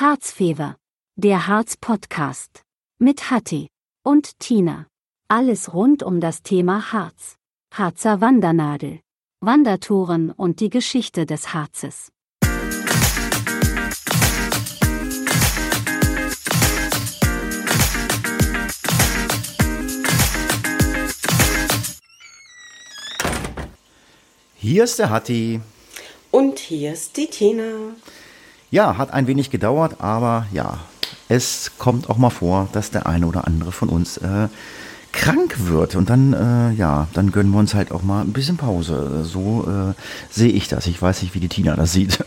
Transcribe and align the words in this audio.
Harzfever. 0.00 0.76
Der 1.16 1.46
Harz-Podcast. 1.46 2.62
Mit 2.98 3.30
Hatti 3.30 3.68
und 4.02 4.38
Tina. 4.38 4.86
Alles 5.28 5.74
rund 5.74 6.02
um 6.02 6.20
das 6.20 6.42
Thema 6.42 6.90
Harz. 6.94 7.36
Harzer 7.74 8.22
Wandernadel. 8.22 9.00
Wandertouren 9.42 10.30
und 10.30 10.60
die 10.60 10.70
Geschichte 10.70 11.26
des 11.26 11.52
Harzes. 11.52 12.08
Hier 24.54 24.84
ist 24.84 24.98
der 24.98 25.10
Hatti. 25.10 25.60
Und 26.30 26.58
hier 26.58 26.94
ist 26.94 27.18
die 27.18 27.26
Tina. 27.26 27.94
Ja, 28.70 28.96
hat 28.98 29.12
ein 29.12 29.26
wenig 29.26 29.50
gedauert, 29.50 29.96
aber 29.98 30.46
ja, 30.52 30.78
es 31.28 31.72
kommt 31.78 32.08
auch 32.08 32.18
mal 32.18 32.30
vor, 32.30 32.68
dass 32.72 32.90
der 32.90 33.06
eine 33.06 33.26
oder 33.26 33.46
andere 33.46 33.72
von 33.72 33.88
uns 33.88 34.16
äh, 34.18 34.48
krank 35.12 35.56
wird. 35.66 35.96
Und 35.96 36.08
dann, 36.08 36.32
äh, 36.32 36.72
ja, 36.76 37.08
dann 37.12 37.32
gönnen 37.32 37.50
wir 37.50 37.58
uns 37.58 37.74
halt 37.74 37.90
auch 37.90 38.02
mal 38.02 38.22
ein 38.22 38.32
bisschen 38.32 38.56
Pause. 38.56 39.24
So 39.24 39.66
äh, 39.66 39.94
sehe 40.32 40.52
ich 40.52 40.68
das. 40.68 40.86
Ich 40.86 41.02
weiß 41.02 41.22
nicht, 41.22 41.34
wie 41.34 41.40
die 41.40 41.48
Tina 41.48 41.74
das 41.74 41.92
sieht. 41.92 42.24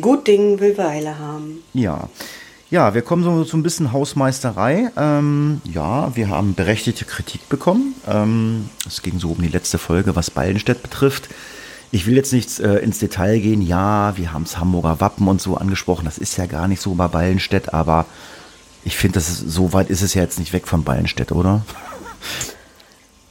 Gut 0.00 0.26
Ding 0.26 0.60
will 0.60 0.76
Weile 0.76 1.18
haben. 1.18 1.62
Ja. 1.72 2.08
Ja, 2.70 2.94
wir 2.94 3.02
kommen 3.02 3.24
so 3.24 3.42
zu 3.42 3.56
ein 3.56 3.64
bisschen 3.64 3.90
Hausmeisterei. 3.90 4.90
Ähm, 4.96 5.60
ja, 5.64 6.14
wir 6.14 6.28
haben 6.28 6.54
berechtigte 6.54 7.04
Kritik 7.04 7.48
bekommen. 7.48 7.94
Ähm, 8.06 8.68
es 8.86 9.02
ging 9.02 9.18
so 9.18 9.30
um 9.30 9.42
die 9.42 9.48
letzte 9.48 9.78
Folge, 9.78 10.14
was 10.14 10.30
Ballenstedt 10.30 10.82
betrifft. 10.82 11.30
Ich 11.92 12.06
will 12.06 12.14
jetzt 12.14 12.32
nicht 12.32 12.60
äh, 12.60 12.78
ins 12.78 13.00
Detail 13.00 13.40
gehen. 13.40 13.62
Ja, 13.62 14.16
wir 14.16 14.32
haben 14.32 14.44
das 14.44 14.58
Hamburger 14.58 15.00
Wappen 15.00 15.26
und 15.26 15.40
so 15.40 15.56
angesprochen. 15.56 16.04
Das 16.04 16.18
ist 16.18 16.36
ja 16.36 16.46
gar 16.46 16.68
nicht 16.68 16.80
so 16.80 16.94
bei 16.94 17.08
Ballenstedt, 17.08 17.74
aber 17.74 18.06
ich 18.84 18.96
finde, 18.96 19.20
so 19.20 19.72
weit 19.72 19.90
ist 19.90 20.02
es 20.02 20.14
ja 20.14 20.22
jetzt 20.22 20.38
nicht 20.38 20.52
weg 20.52 20.66
von 20.66 20.84
Ballenstedt, 20.84 21.32
oder? 21.32 21.62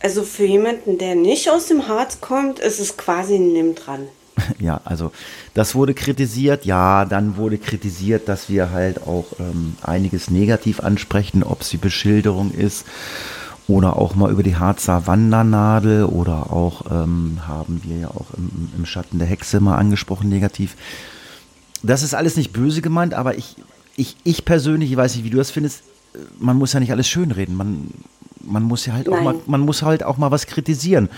Also 0.02 0.24
für 0.24 0.46
jemanden, 0.46 0.98
der 0.98 1.16
nicht 1.16 1.50
aus 1.50 1.66
dem 1.66 1.90
Harz 1.90 2.22
kommt, 2.22 2.60
ist 2.60 2.80
es 2.80 2.96
quasi 2.96 3.38
nimm 3.38 3.76
dran. 3.76 4.08
Ja, 4.58 4.80
also 4.86 5.12
das 5.54 5.76
wurde 5.76 5.94
kritisiert. 5.94 6.64
Ja, 6.64 7.04
dann 7.04 7.36
wurde 7.36 7.58
kritisiert, 7.58 8.30
dass 8.30 8.48
wir 8.48 8.72
halt 8.72 9.06
auch 9.06 9.26
ähm, 9.40 9.76
einiges 9.82 10.30
negativ 10.30 10.80
ansprechen, 10.80 11.44
ob 11.44 11.62
es 11.62 11.70
die 11.70 11.78
Beschilderung 11.78 12.52
ist 12.52 12.86
oder 13.70 13.98
auch 13.98 14.16
mal 14.16 14.32
über 14.32 14.44
die 14.44 14.58
Harzer 14.58 15.06
Wandernadel 15.06 16.06
oder 16.06 16.52
auch 16.52 16.86
ähm, 16.92 17.40
haben 17.48 17.82
wir 17.84 17.98
ja 17.98 18.08
auch 18.10 18.34
im, 18.36 18.70
im, 18.76 18.86
Schatten 18.86 19.20
der 19.20 19.28
Hexe 19.28 19.60
mal 19.60 19.78
angesprochen 19.78 20.28
negativ. 20.28 20.76
Das 21.84 22.02
ist 22.02 22.16
alles 22.16 22.36
nicht 22.36 22.52
böse 22.52 22.82
gemeint, 22.82 23.14
aber 23.14 23.38
ich, 23.38 23.56
ich, 23.96 24.18
ich 24.24 24.44
persönlich, 24.44 24.92
ich 24.92 24.98
weiß 24.98 25.16
nicht, 25.16 25.24
wie 25.24 25.30
du 25.30 25.38
das 25.38 25.52
findest, 25.52 25.84
man 26.40 26.58
muss 26.58 26.74
ja 26.74 26.80
nicht 26.80 26.92
alles 26.92 27.08
schönreden. 27.08 27.56
Man, 27.56 27.92
man 28.42 28.64
muss 28.64 28.86
ja 28.86 28.94
halt 28.94 29.08
Nein. 29.08 29.20
auch 29.20 29.24
mal, 29.24 29.36
man 29.46 29.62
muss 29.62 29.82
halt 29.82 30.04
auch 30.04 30.18
mal 30.18 30.32
was 30.32 30.48
kritisieren. 30.48 31.10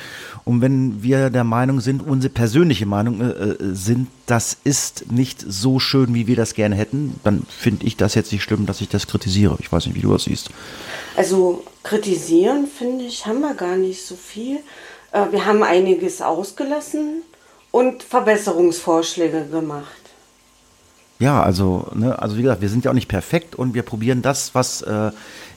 Und 0.44 0.62
wenn 0.62 1.04
wir 1.04 1.30
der 1.30 1.44
Meinung 1.44 1.82
sind, 1.82 2.06
unsere 2.06 2.34
persönliche 2.34 2.86
Meinung 2.86 3.22
äh, 3.22 3.26
äh 3.26 3.58
sind, 3.74 4.08
das 4.26 4.58
ist 4.64 5.12
nicht 5.12 5.44
so 5.48 5.80
schön, 5.80 6.14
wie 6.14 6.28
wir 6.28 6.36
das 6.36 6.54
gerne 6.54 6.76
hätten, 6.76 7.20
dann 7.24 7.44
finde 7.50 7.86
ich 7.86 7.98
das 7.98 8.16
jetzt 8.16 8.32
nicht 8.32 8.44
schlimm, 8.44 8.66
dass 8.66 8.82
ich 8.82 8.90
das 8.90 9.08
kritisiere. 9.08 9.58
Ich 9.60 9.72
weiß 9.72 9.86
nicht, 9.86 9.96
wie 9.96 10.02
du 10.02 10.12
das 10.12 10.26
siehst. 10.26 10.50
Also 11.16 11.64
kritisieren, 11.84 12.68
finde 12.68 13.06
ich, 13.06 13.26
haben 13.26 13.42
wir 13.42 13.54
gar 13.54 13.78
nicht 13.78 14.06
so 14.06 14.16
viel. 14.16 14.60
Äh, 15.12 15.32
wir 15.32 15.46
haben 15.46 15.64
einiges 15.64 16.22
ausgelassen 16.22 17.24
und 17.72 18.04
Verbesserungsvorschläge 18.04 19.46
gemacht. 19.46 19.88
Ja, 21.20 21.44
also, 21.44 21.88
ne, 21.94 22.18
also 22.18 22.36
wie 22.36 22.42
gesagt, 22.42 22.62
wir 22.62 22.70
sind 22.70 22.84
ja 22.84 22.90
auch 22.90 22.96
nicht 22.96 23.08
perfekt 23.08 23.54
und 23.54 23.76
wir 23.76 23.84
probieren 23.84 24.24
das, 24.24 24.56
was 24.56 24.82
äh, 24.82 25.12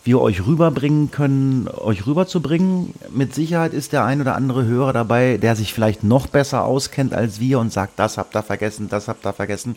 wir 0.04 0.20
euch 0.20 0.46
rüberbringen 0.46 1.10
können, 1.10 1.68
euch 1.68 2.06
rüberzubringen. 2.06 2.94
Mit 3.10 3.34
Sicherheit 3.34 3.72
ist 3.72 3.92
der 3.92 4.04
ein 4.04 4.20
oder 4.20 4.34
andere 4.36 4.64
Hörer 4.64 4.92
dabei, 4.92 5.38
der 5.38 5.56
sich 5.56 5.72
vielleicht 5.72 6.04
noch 6.04 6.26
besser 6.26 6.64
auskennt 6.64 7.14
als 7.14 7.40
wir 7.40 7.58
und 7.58 7.72
sagt, 7.72 7.98
das 7.98 8.18
habt 8.18 8.36
ihr 8.36 8.42
vergessen, 8.42 8.88
das 8.88 9.08
habt 9.08 9.26
ihr 9.26 9.32
vergessen. 9.32 9.76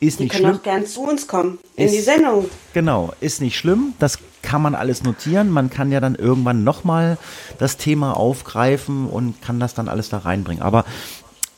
Ist 0.00 0.18
die 0.18 0.24
nicht 0.24 0.32
können 0.32 0.46
schlimm. 0.46 0.56
auch 0.56 0.62
gern 0.64 0.84
zu 0.84 1.02
uns 1.02 1.28
kommen, 1.28 1.60
in 1.76 1.86
ist, 1.86 1.94
die 1.94 2.00
Sendung. 2.00 2.46
Genau, 2.74 3.12
ist 3.20 3.40
nicht 3.40 3.56
schlimm. 3.56 3.94
Das 4.00 4.18
kann 4.42 4.60
man 4.60 4.74
alles 4.74 5.04
notieren. 5.04 5.48
Man 5.48 5.70
kann 5.70 5.92
ja 5.92 6.00
dann 6.00 6.16
irgendwann 6.16 6.64
nochmal 6.64 7.18
das 7.58 7.76
Thema 7.76 8.16
aufgreifen 8.16 9.06
und 9.06 9.40
kann 9.42 9.60
das 9.60 9.74
dann 9.74 9.88
alles 9.88 10.08
da 10.08 10.18
reinbringen. 10.18 10.60
Aber 10.60 10.84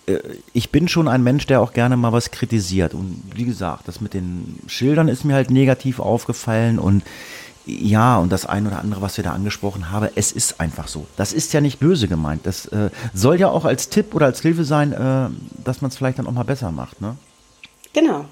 äh, 0.06 0.18
ich 0.52 0.70
bin 0.70 0.88
schon 0.88 1.08
ein 1.08 1.22
Mensch, 1.22 1.46
der 1.46 1.62
auch 1.62 1.72
gerne 1.72 1.96
mal 1.96 2.12
was 2.12 2.30
kritisiert. 2.32 2.92
Und 2.92 3.22
wie 3.34 3.46
gesagt, 3.46 3.88
das 3.88 4.02
mit 4.02 4.12
den 4.12 4.58
Schildern 4.66 5.08
ist 5.08 5.24
mir 5.24 5.34
halt 5.34 5.50
negativ 5.50 5.98
aufgefallen 5.98 6.78
und 6.78 7.02
ja, 7.66 8.18
und 8.18 8.30
das 8.30 8.44
ein 8.44 8.66
oder 8.66 8.78
andere, 8.78 9.00
was 9.00 9.16
wir 9.16 9.24
da 9.24 9.32
angesprochen 9.32 9.90
haben, 9.90 10.08
es 10.14 10.32
ist 10.32 10.60
einfach 10.60 10.86
so. 10.86 11.06
Das 11.16 11.32
ist 11.32 11.52
ja 11.54 11.60
nicht 11.60 11.80
böse 11.80 12.08
gemeint. 12.08 12.44
Das 12.44 12.66
äh, 12.66 12.90
soll 13.14 13.40
ja 13.40 13.48
auch 13.48 13.64
als 13.64 13.88
Tipp 13.88 14.14
oder 14.14 14.26
als 14.26 14.42
Hilfe 14.42 14.64
sein, 14.64 14.92
äh, 14.92 15.28
dass 15.64 15.80
man 15.80 15.90
es 15.90 15.96
vielleicht 15.96 16.18
dann 16.18 16.26
auch 16.26 16.32
mal 16.32 16.42
besser 16.44 16.70
macht. 16.70 17.00
Ne? 17.00 17.16
Genau. 17.94 18.26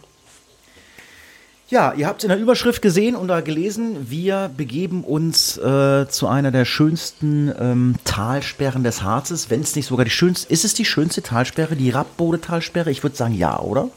Ja, 1.69 1.95
ihr 1.95 2.07
habt 2.07 2.21
es 2.21 2.25
in 2.25 2.29
der 2.29 2.39
Überschrift 2.39 2.83
gesehen 2.83 3.17
oder 3.17 3.41
gelesen. 3.41 4.11
Wir 4.11 4.51
begeben 4.55 5.05
uns 5.05 5.57
äh, 5.57 6.07
zu 6.07 6.29
einer 6.29 6.51
der 6.51 6.67
schönsten 6.67 7.51
ähm, 7.59 7.95
Talsperren 8.05 8.85
des 8.85 9.03
Harzes, 9.03 9.49
wenn 9.49 9.63
es 9.63 9.75
nicht 9.75 9.87
sogar 9.87 10.05
die 10.05 10.11
schönste. 10.11 10.53
Ist 10.53 10.67
es 10.67 10.75
die 10.75 10.85
schönste 10.85 11.23
Talsperre, 11.23 11.75
die 11.75 11.89
Rappbode-Talsperre? 11.89 12.91
Ich 12.91 13.03
würde 13.03 13.17
sagen 13.17 13.33
ja, 13.33 13.59
oder? 13.59 13.89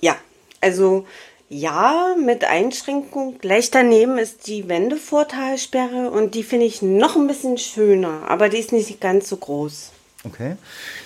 Ja, 0.00 0.16
also 0.60 1.06
ja, 1.48 2.14
mit 2.22 2.44
Einschränkung. 2.44 3.38
Gleich 3.38 3.70
daneben 3.70 4.18
ist 4.18 4.46
die 4.46 4.68
Wendevortalsperre 4.68 6.10
und 6.10 6.34
die 6.34 6.42
finde 6.42 6.66
ich 6.66 6.82
noch 6.82 7.16
ein 7.16 7.26
bisschen 7.26 7.58
schöner, 7.58 8.22
aber 8.28 8.48
die 8.48 8.58
ist 8.58 8.72
nicht 8.72 9.00
ganz 9.00 9.28
so 9.28 9.36
groß. 9.36 9.92
Okay. 10.24 10.56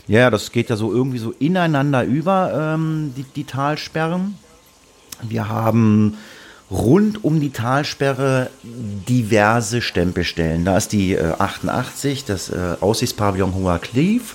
Ja, 0.09 0.31
das 0.31 0.51
geht 0.53 0.71
ja 0.71 0.77
so 0.77 0.93
irgendwie 0.93 1.19
so 1.19 1.33
ineinander 1.39 2.03
über, 2.05 2.75
ähm, 2.75 3.13
die, 3.17 3.25
die 3.25 3.45
Talsperren. 3.45 4.37
Wir 5.23 5.49
haben 5.49 6.19
rund 6.71 7.23
um 7.23 7.39
die 7.39 7.51
Talsperre 7.51 8.51
diverse 8.63 9.83
Stempelstellen. 9.83 10.65
Da 10.65 10.79
ist 10.79 10.93
die 10.93 11.13
äh, 11.13 11.35
88, 11.39 12.25
das 12.25 12.49
äh, 12.49 12.77
Aussichtspavillon 12.81 13.55
Hoher 13.55 13.79
Cliff. 13.79 14.35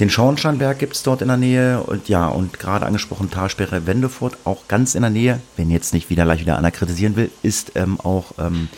Den 0.00 0.08
Schornsteinberg 0.08 0.78
gibt 0.78 0.94
es 0.94 1.02
dort 1.02 1.20
in 1.20 1.28
der 1.28 1.36
Nähe 1.36 1.82
und 1.82 2.08
ja, 2.08 2.26
und 2.26 2.58
gerade 2.58 2.86
angesprochen 2.86 3.30
Talsperre 3.30 3.86
Wendefurt, 3.86 4.38
auch 4.44 4.66
ganz 4.66 4.94
in 4.94 5.02
der 5.02 5.10
Nähe, 5.10 5.40
wenn 5.56 5.70
jetzt 5.70 5.92
nicht 5.92 6.08
wieder 6.08 6.24
gleich 6.24 6.40
wieder 6.40 6.56
einer 6.56 6.70
kritisieren 6.70 7.16
will, 7.16 7.30
ist 7.42 7.72
ähm, 7.74 8.00
auch 8.00 8.32
ähm, 8.38 8.70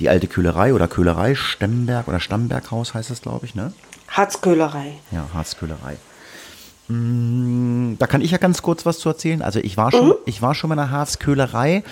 die 0.00 0.08
alte 0.08 0.26
Köhlerei 0.26 0.74
oder 0.74 0.88
Köhlerei, 0.88 1.36
Stemberg 1.36 2.08
oder 2.08 2.18
Stammberghaus 2.18 2.92
heißt 2.92 3.12
es, 3.12 3.22
glaube 3.22 3.46
ich, 3.46 3.54
ne? 3.54 3.72
Harzköhlerei. 4.08 4.94
Ja, 5.12 5.28
Harzköhlerei. 5.32 5.96
Mm, 6.88 7.94
da 8.00 8.08
kann 8.08 8.20
ich 8.20 8.32
ja 8.32 8.38
ganz 8.38 8.60
kurz 8.60 8.84
was 8.84 8.98
zu 8.98 9.08
erzählen. 9.08 9.42
Also 9.42 9.60
ich 9.60 9.76
war 9.76 9.92
schon, 9.92 10.08
mhm. 10.08 10.14
ich 10.26 10.42
war 10.42 10.56
schon 10.56 10.68
mal 10.68 10.74
in 10.74 10.80
der 10.80 10.90
Harzköhlerei. 10.90 11.84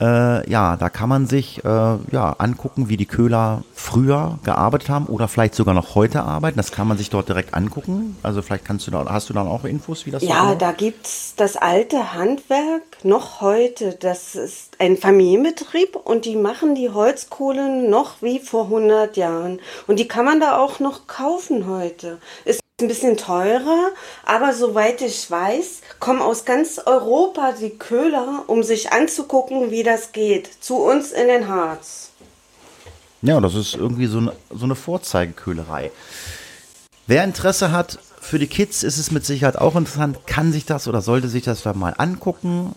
Äh, 0.00 0.48
ja, 0.50 0.76
da 0.76 0.90
kann 0.90 1.08
man 1.08 1.26
sich 1.26 1.64
äh, 1.64 1.68
ja, 1.68 2.36
angucken, 2.38 2.88
wie 2.88 2.96
die 2.96 3.06
Köhler 3.06 3.62
früher 3.74 4.38
gearbeitet 4.44 4.90
haben 4.90 5.06
oder 5.06 5.28
vielleicht 5.28 5.54
sogar 5.54 5.74
noch 5.74 5.94
heute 5.94 6.22
arbeiten. 6.22 6.56
Das 6.56 6.70
kann 6.70 6.86
man 6.86 6.98
sich 6.98 7.08
dort 7.08 7.28
direkt 7.28 7.54
angucken. 7.54 8.16
Also 8.22 8.42
vielleicht 8.42 8.64
kannst 8.64 8.86
du 8.86 8.90
da, 8.90 9.06
hast 9.08 9.30
du 9.30 9.32
dann 9.32 9.48
auch 9.48 9.64
Infos, 9.64 10.04
wie 10.04 10.10
das 10.10 10.22
Ja, 10.22 10.50
so 10.50 10.54
da 10.56 10.72
gibt 10.72 11.06
es 11.06 11.34
das 11.36 11.56
alte 11.56 12.12
Handwerk 12.12 12.82
noch 13.04 13.40
heute. 13.40 13.96
Das 13.98 14.34
ist 14.34 14.76
ein 14.78 14.96
Familienbetrieb 14.96 15.96
und 15.96 16.24
die 16.24 16.36
machen 16.36 16.74
die 16.74 16.90
Holzkohlen 16.90 17.88
noch 17.88 18.20
wie 18.20 18.38
vor 18.38 18.64
100 18.64 19.16
Jahren. 19.16 19.60
Und 19.86 19.98
die 19.98 20.08
kann 20.08 20.24
man 20.24 20.40
da 20.40 20.58
auch 20.58 20.78
noch 20.80 21.06
kaufen 21.06 21.66
heute. 21.66 22.18
Ist 22.44 22.60
ein 22.78 22.88
bisschen 22.88 23.16
teurer, 23.16 23.88
aber 24.26 24.52
soweit 24.52 25.00
ich 25.00 25.30
weiß, 25.30 25.80
kommen 25.98 26.20
aus 26.20 26.44
ganz 26.44 26.78
Europa 26.84 27.52
die 27.58 27.70
Köhler, 27.70 28.44
um 28.48 28.62
sich 28.62 28.92
anzugucken, 28.92 29.70
wie 29.70 29.82
das 29.82 30.12
geht, 30.12 30.50
zu 30.60 30.76
uns 30.76 31.10
in 31.10 31.26
den 31.26 31.48
Harz. 31.48 32.10
Ja, 33.22 33.40
das 33.40 33.54
ist 33.54 33.76
irgendwie 33.76 34.04
so 34.04 34.18
eine, 34.18 34.32
so 34.50 34.66
eine 34.66 34.74
Vorzeigeköhlerei. 34.74 35.90
Wer 37.06 37.24
Interesse 37.24 37.72
hat, 37.72 37.98
für 38.20 38.38
die 38.38 38.46
Kids 38.46 38.82
ist 38.82 38.98
es 38.98 39.10
mit 39.10 39.24
Sicherheit 39.24 39.56
auch 39.56 39.74
interessant, 39.74 40.26
kann 40.26 40.52
sich 40.52 40.66
das 40.66 40.86
oder 40.86 41.00
sollte 41.00 41.28
sich 41.28 41.44
das 41.44 41.62
da 41.62 41.72
mal 41.72 41.94
angucken. 41.96 42.74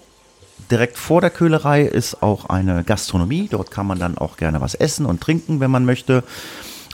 Direkt 0.72 0.98
vor 0.98 1.20
der 1.20 1.30
Köhlerei 1.30 1.84
ist 1.84 2.24
auch 2.24 2.46
eine 2.46 2.86
Gastronomie. 2.86 3.50
Dort 3.52 3.70
kann 3.70 3.86
man 3.86 4.00
dann 4.00 4.18
auch 4.18 4.38
gerne 4.38 4.62
was 4.62 4.76
essen 4.76 5.06
und 5.06 5.20
trinken, 5.20 5.60
wenn 5.60 5.72
man 5.72 5.84
möchte. 5.84 6.24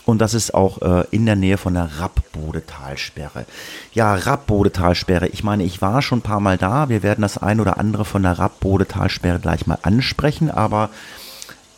Und 0.05 0.19
das 0.19 0.33
ist 0.35 0.53
auch 0.53 0.81
äh, 0.81 1.05
in 1.11 1.25
der 1.25 1.35
Nähe 1.35 1.57
von 1.57 1.73
der 1.73 1.89
Rappbodetalsperre. 1.99 3.45
Ja, 3.93 4.13
Rappbodetalsperre. 4.13 5.27
Ich 5.29 5.43
meine, 5.43 5.63
ich 5.63 5.81
war 5.81 6.01
schon 6.01 6.19
ein 6.19 6.23
paar 6.23 6.39
Mal 6.39 6.57
da. 6.57 6.89
Wir 6.89 7.01
werden 7.01 7.23
das 7.23 7.39
ein 7.39 7.59
oder 7.59 7.79
andere 7.79 8.05
von 8.05 8.21
der 8.21 8.37
Rappbodetalsperre 8.37 9.39
gleich 9.39 9.65
mal 9.65 9.79
ansprechen. 9.81 10.51
Aber 10.51 10.91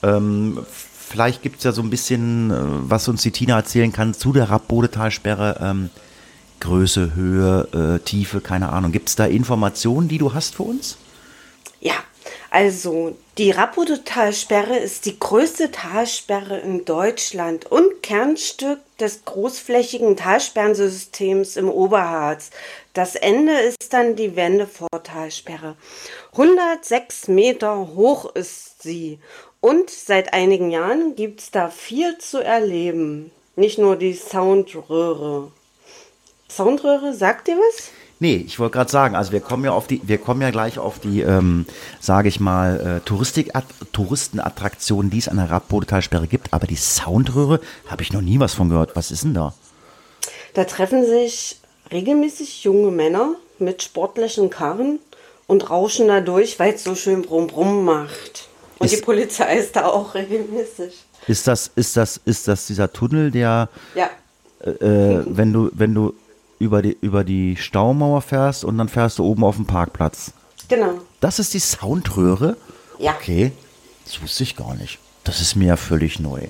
ähm, 0.03 0.59
vielleicht 0.69 1.41
gibt 1.41 1.59
es 1.59 1.63
ja 1.63 1.71
so 1.71 1.81
ein 1.81 1.89
bisschen, 1.89 2.51
äh, 2.51 2.55
was 2.59 3.07
uns 3.07 3.21
die 3.21 3.31
Tina 3.31 3.55
erzählen 3.55 3.93
kann 3.93 4.13
zu 4.13 4.33
der 4.33 4.49
Rappbodetalsperre. 4.49 5.59
Ähm, 5.61 5.89
Größe, 6.59 7.13
Höhe, 7.15 7.97
äh, 7.97 7.99
Tiefe, 8.03 8.41
keine 8.41 8.69
Ahnung. 8.69 8.91
Gibt 8.91 9.09
es 9.09 9.15
da 9.15 9.25
Informationen, 9.25 10.07
die 10.07 10.17
du 10.17 10.33
hast 10.33 10.55
für 10.55 10.63
uns? 10.63 10.97
Also, 12.59 13.15
die 13.37 13.51
Rapputo-Talsperre 13.51 14.77
ist 14.77 15.05
die 15.05 15.19
größte 15.19 15.69
Talsperre 15.69 16.57
in 16.57 16.85
Deutschland 16.85 17.67
und 17.71 18.01
Kernstück 18.01 18.79
des 18.97 19.25
großflächigen 19.25 20.17
Talsperrensystems 20.17 21.55
im 21.55 21.69
Oberharz. 21.69 22.49
Das 22.93 23.13
Ende 23.13 23.51
ist 23.59 23.93
dann 23.93 24.15
die 24.15 24.35
Wendevortalsperre. 24.35 25.75
106 26.31 27.27
Meter 27.27 27.89
hoch 27.93 28.33
ist 28.33 28.81
sie 28.81 29.19
und 29.61 29.91
seit 29.91 30.33
einigen 30.33 30.71
Jahren 30.71 31.15
gibt 31.15 31.41
es 31.41 31.51
da 31.51 31.69
viel 31.69 32.17
zu 32.17 32.39
erleben. 32.39 33.29
Nicht 33.55 33.77
nur 33.77 33.97
die 33.97 34.15
Soundröhre. 34.15 35.51
Soundröhre, 36.49 37.13
sagt 37.13 37.49
ihr 37.49 37.57
was? 37.57 37.91
Nee, 38.19 38.43
ich 38.47 38.57
wollte 38.57 38.73
gerade 38.73 38.89
sagen, 38.89 39.15
also 39.15 39.31
wir 39.31 39.41
kommen 39.41 39.63
ja 39.63 39.71
auf 39.71 39.85
die, 39.85 40.01
wir 40.03 40.17
kommen 40.17 40.41
ja 40.41 40.49
gleich 40.49 40.79
auf 40.79 40.97
die, 40.97 41.21
ähm, 41.21 41.65
sage 41.99 42.29
ich 42.29 42.39
mal, 42.39 42.97
äh, 42.97 43.05
Touristik 43.05 43.51
Touristenattraktionen, 43.91 45.11
die 45.11 45.19
es 45.19 45.27
an 45.27 45.37
der 45.37 45.51
Rappbodetalsperre 45.51 46.27
gibt, 46.27 46.51
aber 46.51 46.65
die 46.65 46.77
Soundröhre 46.77 47.59
habe 47.87 48.01
ich 48.01 48.11
noch 48.11 48.21
nie 48.21 48.39
was 48.39 48.55
von 48.55 48.69
gehört. 48.69 48.95
Was 48.95 49.11
ist 49.11 49.23
denn 49.23 49.35
da? 49.35 49.53
Da 50.55 50.63
treffen 50.63 51.05
sich 51.05 51.59
regelmäßig 51.91 52.63
junge 52.63 52.89
Männer 52.89 53.35
mit 53.59 53.83
sportlichen 53.83 54.49
Karren 54.49 54.97
und 55.45 55.69
rauschen 55.69 56.07
da 56.07 56.19
durch, 56.19 56.57
weil 56.59 56.73
es 56.73 56.83
so 56.83 56.95
schön 56.95 57.21
brumm 57.21 57.45
brumm 57.45 57.85
macht. 57.85 58.49
Und 58.79 58.87
ist, 58.87 58.97
die 58.97 59.01
Polizei 59.01 59.57
ist 59.57 59.75
da 59.75 59.85
auch 59.85 60.15
regelmäßig. 60.15 61.05
Ist 61.27 61.47
das, 61.47 61.69
ist 61.75 61.95
das, 61.95 62.19
ist 62.25 62.47
das 62.47 62.65
dieser 62.65 62.91
Tunnel, 62.91 63.29
der, 63.29 63.69
ja. 63.93 64.09
äh, 64.65 64.69
äh 64.69 65.23
wenn 65.27 65.53
du, 65.53 65.69
wenn 65.73 65.93
du 65.93 66.15
über 66.59 66.81
die, 66.81 66.97
über 67.01 67.23
die 67.23 67.55
Staumauer 67.55 68.21
fährst 68.21 68.63
und 68.63 68.77
dann 68.77 68.89
fährst 68.89 69.19
du 69.19 69.25
oben 69.25 69.43
auf 69.43 69.55
dem 69.55 69.65
Parkplatz. 69.65 70.33
Genau. 70.67 70.99
Das 71.19 71.39
ist 71.39 71.53
die 71.53 71.59
Soundröhre? 71.59 72.57
Ja. 72.99 73.13
Okay, 73.13 73.51
das 74.05 74.21
wusste 74.21 74.43
ich 74.43 74.55
gar 74.55 74.75
nicht. 74.75 74.99
Das 75.23 75.41
ist 75.41 75.55
mir 75.55 75.77
völlig 75.77 76.19
neu. 76.19 76.47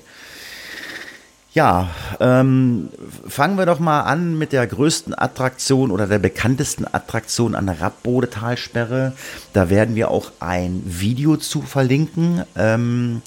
Ja, 1.52 1.90
ähm, 2.20 2.90
fangen 3.26 3.58
wir 3.58 3.66
doch 3.66 3.80
mal 3.80 4.02
an 4.02 4.38
mit 4.38 4.52
der 4.52 4.66
größten 4.66 5.18
Attraktion 5.18 5.90
oder 5.90 6.06
der 6.06 6.18
bekanntesten 6.18 6.86
Attraktion 6.86 7.54
an 7.54 7.66
der 7.66 7.80
Rappbodetalsperre. 7.80 9.14
Da 9.54 9.70
werden 9.70 9.94
wir 9.94 10.10
auch 10.10 10.30
ein 10.40 10.82
Video 10.84 11.36
zu 11.36 11.62
verlinken. 11.62 12.44
Ähm, 12.54 13.22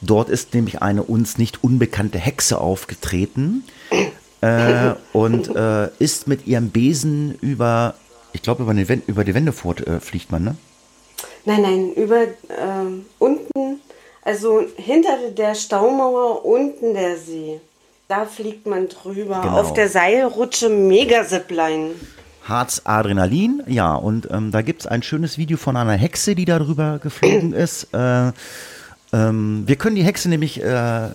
dort 0.00 0.30
ist 0.30 0.54
nämlich 0.54 0.82
eine 0.82 1.02
uns 1.02 1.36
nicht 1.36 1.62
unbekannte 1.62 2.18
Hexe 2.18 2.58
aufgetreten 2.58 3.64
äh, 4.44 4.94
und 5.12 5.54
äh, 5.54 5.88
ist 5.98 6.26
mit 6.28 6.46
ihrem 6.46 6.70
Besen 6.70 7.36
über, 7.40 7.94
ich 8.32 8.42
glaube, 8.42 8.62
über, 8.62 8.96
über, 9.06 9.24
die 9.24 9.34
Wendefurt 9.34 9.86
äh, 9.86 10.00
fliegt 10.00 10.30
man, 10.30 10.44
ne? 10.44 10.56
Nein, 11.46 11.62
nein, 11.62 11.92
über 11.94 12.22
ähm, 12.58 13.06
unten, 13.18 13.80
also 14.22 14.62
hinter 14.76 15.30
der 15.36 15.54
Staumauer 15.54 16.44
unten 16.44 16.94
der 16.94 17.16
See. 17.16 17.60
Da 18.08 18.26
fliegt 18.26 18.66
man 18.66 18.88
drüber 18.88 19.40
genau. 19.40 19.60
auf 19.60 19.72
der 19.72 19.88
Seilrutsche 19.88 20.68
Megazipline. 20.68 21.92
Harz 22.46 22.82
Adrenalin, 22.84 23.62
ja, 23.66 23.94
und 23.94 24.28
ähm, 24.30 24.50
da 24.50 24.60
gibt 24.60 24.82
es 24.82 24.86
ein 24.86 25.02
schönes 25.02 25.38
Video 25.38 25.56
von 25.56 25.78
einer 25.78 25.94
Hexe, 25.94 26.34
die 26.34 26.44
darüber 26.44 26.98
geflogen 26.98 27.52
ist. 27.54 27.84
Äh, 27.94 28.32
ähm, 29.14 29.62
wir 29.66 29.76
können 29.76 29.94
die 29.94 30.02
Hexe 30.02 30.28
nämlich 30.28 30.60
äh, 30.60 31.08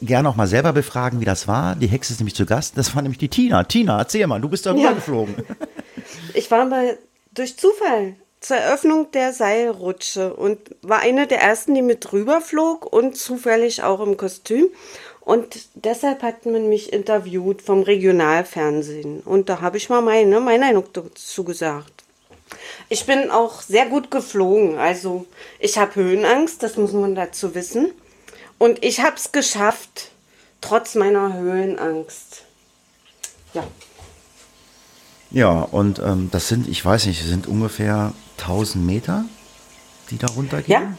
gerne 0.00 0.28
auch 0.28 0.36
mal 0.36 0.46
selber 0.46 0.72
befragen, 0.72 1.20
wie 1.20 1.24
das 1.24 1.48
war. 1.48 1.74
Die 1.74 1.88
Hexe 1.88 2.12
ist 2.12 2.20
nämlich 2.20 2.36
zu 2.36 2.46
Gast. 2.46 2.78
Das 2.78 2.94
war 2.94 3.02
nämlich 3.02 3.18
die 3.18 3.28
Tina. 3.28 3.64
Tina, 3.64 3.98
erzähl 3.98 4.26
mal, 4.28 4.40
du 4.40 4.48
bist 4.48 4.66
darüber 4.66 4.82
ja. 4.82 4.92
geflogen. 4.92 5.34
Ich 6.34 6.50
war 6.50 6.66
mal 6.66 6.98
durch 7.32 7.56
Zufall 7.56 8.16
zur 8.40 8.56
Eröffnung 8.56 9.10
der 9.12 9.32
Seilrutsche 9.32 10.34
und 10.34 10.58
war 10.82 10.98
eine 10.98 11.26
der 11.26 11.40
ersten, 11.40 11.74
die 11.74 11.80
mit 11.80 12.10
drüber 12.10 12.40
flog 12.40 12.92
und 12.92 13.16
zufällig 13.16 13.82
auch 13.82 14.00
im 14.00 14.16
Kostüm. 14.16 14.66
Und 15.20 15.68
deshalb 15.74 16.22
hat 16.22 16.44
man 16.44 16.68
mich 16.68 16.92
interviewt 16.92 17.62
vom 17.62 17.82
Regionalfernsehen. 17.82 19.20
Und 19.20 19.48
da 19.48 19.62
habe 19.62 19.78
ich 19.78 19.88
mal 19.88 20.02
meine, 20.02 20.40
meine 20.40 20.66
Meinung 20.66 20.84
dazu 20.92 21.44
gesagt. 21.44 21.93
Ich 22.88 23.06
bin 23.06 23.30
auch 23.30 23.62
sehr 23.62 23.86
gut 23.86 24.10
geflogen. 24.10 24.78
Also 24.78 25.26
ich 25.58 25.78
habe 25.78 25.96
Höhenangst, 25.96 26.62
das 26.62 26.76
muss 26.76 26.92
man 26.92 27.14
dazu 27.14 27.54
wissen. 27.54 27.90
Und 28.58 28.84
ich 28.84 29.00
habe 29.00 29.16
es 29.16 29.32
geschafft, 29.32 30.10
trotz 30.60 30.94
meiner 30.94 31.34
Höhenangst. 31.34 32.42
Ja. 33.52 33.64
Ja, 35.30 35.50
und 35.50 35.98
ähm, 35.98 36.28
das 36.30 36.48
sind, 36.48 36.68
ich 36.68 36.84
weiß 36.84 37.06
nicht, 37.06 37.24
sind 37.24 37.48
ungefähr 37.48 38.12
1000 38.38 38.86
Meter, 38.86 39.24
die 40.10 40.18
da 40.18 40.28
runtergehen. 40.28 40.82
Ja. 40.82 40.96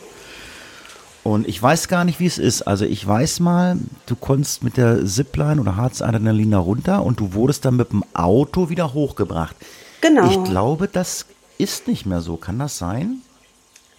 Und 1.24 1.48
ich 1.48 1.60
weiß 1.60 1.88
gar 1.88 2.06
nicht, 2.06 2.20
wie 2.20 2.28
es 2.28 2.38
ist. 2.38 2.62
Also 2.64 2.86
ich 2.86 3.06
weiß 3.06 3.40
mal, 3.40 3.80
du 4.06 4.16
konntest 4.16 4.64
mit 4.64 4.78
der 4.78 5.04
Zipline 5.06 5.60
oder 5.60 5.76
Harzadrenalin 5.76 6.52
da 6.52 6.60
runter 6.60 7.04
und 7.04 7.20
du 7.20 7.34
wurdest 7.34 7.66
dann 7.66 7.78
mit 7.78 7.92
dem 7.92 8.04
Auto 8.14 8.70
wieder 8.70 8.94
hochgebracht. 8.94 9.56
Genau. 10.02 10.30
Ich 10.30 10.44
glaube, 10.44 10.88
das 10.88 11.26
ist 11.58 11.88
nicht 11.88 12.06
mehr 12.06 12.22
so. 12.22 12.38
Kann 12.38 12.60
das 12.60 12.78
sein? 12.78 13.22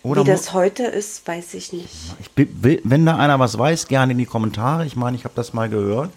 Oder 0.03 0.25
Wie 0.25 0.31
das 0.31 0.53
heute 0.53 0.85
ist, 0.85 1.27
weiß 1.27 1.55
ich 1.55 1.73
nicht. 1.73 1.89
Ich 2.21 2.31
will, 2.37 2.81
wenn 2.85 3.05
da 3.05 3.17
einer 3.17 3.41
was 3.41 3.59
weiß, 3.59 3.89
gerne 3.89 4.13
in 4.13 4.19
die 4.19 4.27
Kommentare. 4.27 4.87
Ich 4.87 4.95
meine, 4.95 5.17
ich 5.17 5.25
habe 5.25 5.35
das 5.35 5.53
mal 5.53 5.69
gehört. 5.69 6.11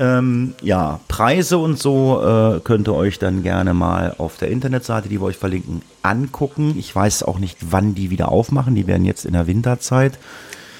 Ähm, 0.00 0.54
ja, 0.60 0.98
Preise 1.06 1.58
und 1.58 1.78
so 1.78 2.20
äh, 2.20 2.60
könnt 2.60 2.88
ihr 2.88 2.94
euch 2.94 3.20
dann 3.20 3.44
gerne 3.44 3.74
mal 3.74 4.16
auf 4.18 4.38
der 4.38 4.48
Internetseite, 4.50 5.08
die 5.08 5.20
wir 5.20 5.26
euch 5.26 5.36
verlinken, 5.36 5.82
angucken. 6.02 6.74
Ich 6.76 6.94
weiß 6.94 7.22
auch 7.22 7.38
nicht, 7.38 7.58
wann 7.60 7.94
die 7.94 8.10
wieder 8.10 8.30
aufmachen. 8.30 8.74
Die 8.74 8.88
werden 8.88 9.04
jetzt 9.04 9.24
in 9.24 9.34
der 9.34 9.46
Winterzeit. 9.46 10.18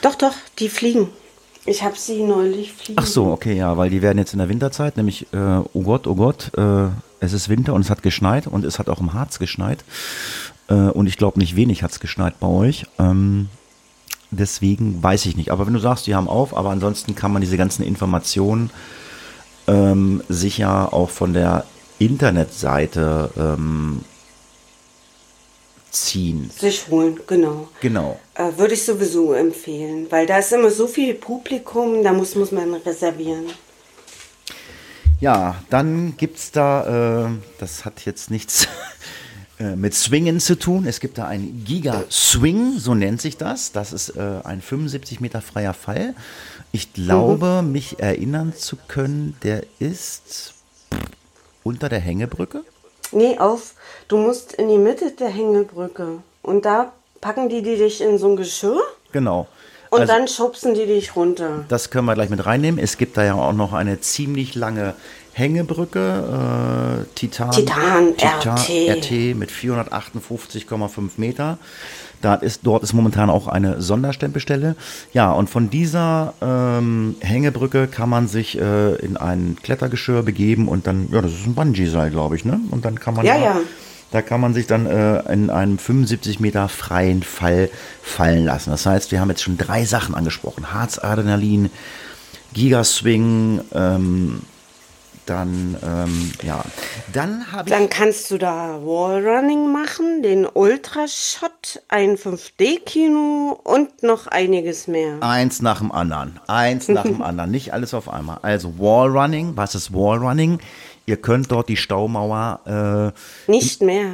Doch, 0.03 0.17
doch, 0.17 0.35
die 0.59 0.69
fliegen. 0.69 1.09
Ich 1.67 1.83
habe 1.83 1.97
sie 1.97 2.23
neulich 2.23 2.73
fliegen. 2.73 3.01
Ach 3.01 3.07
so, 3.07 3.27
okay, 3.27 3.57
ja, 3.57 3.77
weil 3.77 3.89
die 3.89 4.03
werden 4.03 4.19
jetzt 4.19 4.33
in 4.35 4.39
der 4.39 4.49
Winterzeit, 4.49 4.97
nämlich, 4.97 5.33
äh, 5.33 5.63
oh 5.73 5.83
Gott, 5.83 6.07
oh 6.07 6.15
Gott, 6.15 6.51
äh, 6.57 6.89
es 7.21 7.33
ist 7.33 7.49
Winter 7.49 7.73
und 7.73 7.81
es 7.81 7.91
hat 7.91 8.03
geschneit 8.03 8.47
und 8.47 8.65
es 8.65 8.79
hat 8.79 8.89
auch 8.89 9.01
im 9.01 9.15
Harz 9.15 9.39
geschneit. 9.39 9.83
Äh, 10.69 10.75
und 10.75 11.07
ich 11.07 11.17
glaube, 11.17 11.39
nicht 11.39 11.57
wenig 11.57 11.83
hat 11.83 11.93
es 11.93 12.01
geschneit 12.01 12.39
bei 12.39 12.47
euch. 12.47 12.87
Ähm, 12.99 13.49
deswegen 14.31 15.03
weiß 15.03 15.25
ich 15.27 15.37
nicht. 15.37 15.51
Aber 15.51 15.67
wenn 15.67 15.73
du 15.73 15.81
sagst, 15.81 16.07
die 16.07 16.15
haben 16.15 16.29
auf, 16.29 16.55
aber 16.55 16.71
ansonsten 16.71 17.15
kann 17.15 17.33
man 17.33 17.41
diese 17.41 17.57
ganzen 17.57 17.83
Informationen 17.83 18.71
ähm, 19.67 20.23
sicher 20.29 20.93
auch 20.93 21.09
von 21.09 21.33
der 21.33 21.65
Internetseite 21.99 23.31
ähm, 23.39 24.01
ziehen. 25.95 26.51
Sich 26.57 26.89
holen, 26.89 27.19
genau. 27.27 27.69
Genau. 27.81 28.21
Äh, 28.35 28.51
Würde 28.57 28.75
ich 28.75 28.85
sowieso 28.85 29.33
empfehlen, 29.33 30.07
weil 30.11 30.27
da 30.27 30.39
ist 30.39 30.53
immer 30.53 30.71
so 30.71 30.87
viel 30.87 31.15
Publikum, 31.15 32.03
da 32.03 32.13
muss, 32.13 32.35
muss 32.35 32.53
man 32.53 32.75
reservieren. 32.75 33.47
Ja, 35.21 35.63
dann 35.71 36.17
gibt 36.17 36.39
es 36.39 36.51
da, 36.51 37.27
äh, 37.27 37.31
das 37.59 37.85
hat 37.85 38.05
jetzt 38.05 38.31
nichts 38.31 38.69
äh, 39.59 39.77
mit 39.77 39.95
Swingen 39.95 40.41
zu 40.41 40.59
tun. 40.59 40.87
Es 40.87 41.01
gibt 41.01 41.19
da 41.19 41.27
ein 41.27 41.65
Giga-Swing, 41.65 42.79
so 42.79 42.95
nennt 42.95 43.21
sich 43.21 43.37
das. 43.37 43.73
Das 43.73 43.93
ist 43.93 44.11
äh, 44.11 44.41
ein 44.45 44.61
75 44.61 45.21
Meter 45.21 45.41
freier 45.41 45.75
Fall. 45.75 46.15
Ich 46.73 46.93
glaube, 46.93 47.63
mhm. 47.63 47.73
mich 47.73 48.01
erinnern 48.01 48.53
zu 48.55 48.77
können, 48.89 49.37
der 49.43 49.65
ist 49.79 50.55
unter 51.63 51.89
der 51.89 52.01
Hängebrücke. 52.01 52.65
Nee, 53.13 53.39
auf. 53.39 53.75
Du 54.09 54.17
musst 54.17 54.55
in 54.55 54.69
die 54.69 54.79
Mitte 54.79 55.13
der 55.13 55.29
Hängebrücke. 55.29 56.19
Und 56.43 56.65
da 56.65 56.93
packen 57.21 57.49
die, 57.49 57.63
die 57.63 57.77
dich 57.77 58.01
in 58.01 58.19
so 58.19 58.29
ein 58.29 58.37
Geschirr. 58.37 58.81
Genau. 59.13 59.47
Und 59.91 60.01
also, 60.01 60.13
dann 60.13 60.27
schubsen 60.27 60.75
die 60.75 60.87
dich 60.87 61.15
runter. 61.15 61.65
Das 61.69 61.91
können 61.91 62.07
wir 62.07 62.15
gleich 62.15 62.29
mit 62.29 62.45
reinnehmen. 62.45 62.83
Es 62.83 62.99
gibt 62.99 63.17
da 63.17 63.25
ja 63.25 63.35
auch 63.35 63.53
noch 63.53 63.73
eine 63.73 64.01
ziemlich 64.01 64.55
lange 64.57 64.95
Hängebrücke, 65.35 67.03
äh, 67.03 67.15
Titan, 67.17 67.51
Titan, 67.51 68.17
Titan 68.17 68.57
RT. 68.57 68.71
RT 68.71 69.37
mit 69.37 69.51
458,5 69.51 71.11
Meter. 71.17 71.59
Da 72.23 72.37
ist, 72.37 72.61
dort 72.63 72.85
ist 72.85 72.93
momentan 72.93 73.29
auch 73.31 73.49
eine 73.49 73.83
Sonderstempelstelle. 73.83 74.77
Ja, 75.13 75.33
und 75.33 75.51
von 75.51 75.71
dieser 75.71 76.35
ähm, 76.41 77.17
Hängebrücke 77.21 77.89
kann 77.89 78.09
man 78.09 78.29
sich 78.29 78.59
äh, 78.59 78.95
in 78.95 79.17
ein 79.17 79.59
Klettergeschirr 79.61 80.23
begeben 80.23 80.69
und 80.69 80.87
dann, 80.87 81.09
ja, 81.11 81.21
das 81.21 81.33
ist 81.33 81.47
ein 81.47 81.55
Bungee-Seil, 81.55 82.11
glaube 82.11 82.37
ich, 82.37 82.45
ne? 82.45 82.61
Und 82.71 82.85
dann 82.85 83.01
kann 83.01 83.15
man 83.15 83.27
ja, 83.27 83.35
da, 83.35 83.45
ja. 83.45 83.57
da 84.13 84.23
kann 84.23 84.41
man 84.41 84.55
sich 84.55 84.69
dann 84.69 84.87
äh, 84.87 85.33
in 85.33 85.51
einem 85.51 85.79
75 85.79 86.39
Meter 86.39 86.69
freien 86.69 87.25
Fall 87.25 87.71
fallen 88.01 88.45
lassen. 88.45 88.71
Das 88.71 88.87
heißt, 88.87 89.11
wir 89.11 89.21
haben 89.21 89.31
jetzt 89.31 89.43
schon 89.43 89.59
drei 89.59 89.85
Sachen 89.85 90.15
angesprochen. 90.15 90.73
Harzadrenalin, 90.73 91.71
Gigaswing, 92.55 93.63
ähm, 93.75 94.43
dann, 95.27 95.77
ähm, 95.83 96.33
ja. 96.43 96.65
Dann 97.13 97.51
habe 97.53 97.69
ich. 97.69 97.75
Dann 97.75 97.89
kannst 97.89 98.31
du 98.31 98.39
da 98.39 98.81
Wallrunning 98.83 99.73
machen, 99.73 100.23
den 100.23 100.47
Ultrashot, 100.47 101.83
ein 101.89 102.17
5D-Kino 102.17 103.59
und 103.63 104.03
noch 104.03 104.27
einiges 104.27 104.87
mehr. 104.87 105.17
Eins 105.21 105.63
nach 105.63 105.79
dem 105.79 105.93
anderen. 105.93 106.41
Eins 106.47 106.89
nach 106.89 107.05
dem 107.05 107.23
anderen. 107.23 107.51
Nicht 107.51 107.73
alles 107.73 107.95
auf 107.95 108.09
einmal. 108.09 108.39
Also 108.43 108.79
Wallrunning. 108.79 109.57
Was 109.57 109.75
ist 109.75 109.93
Wallrunning? 109.93 110.61
Ihr 111.07 111.17
könnt 111.17 111.51
dort 111.51 111.69
die 111.69 111.77
Staumauer. 111.77 113.13
Äh, 113.47 113.51
nicht 113.51 113.83
mehr. 113.83 114.11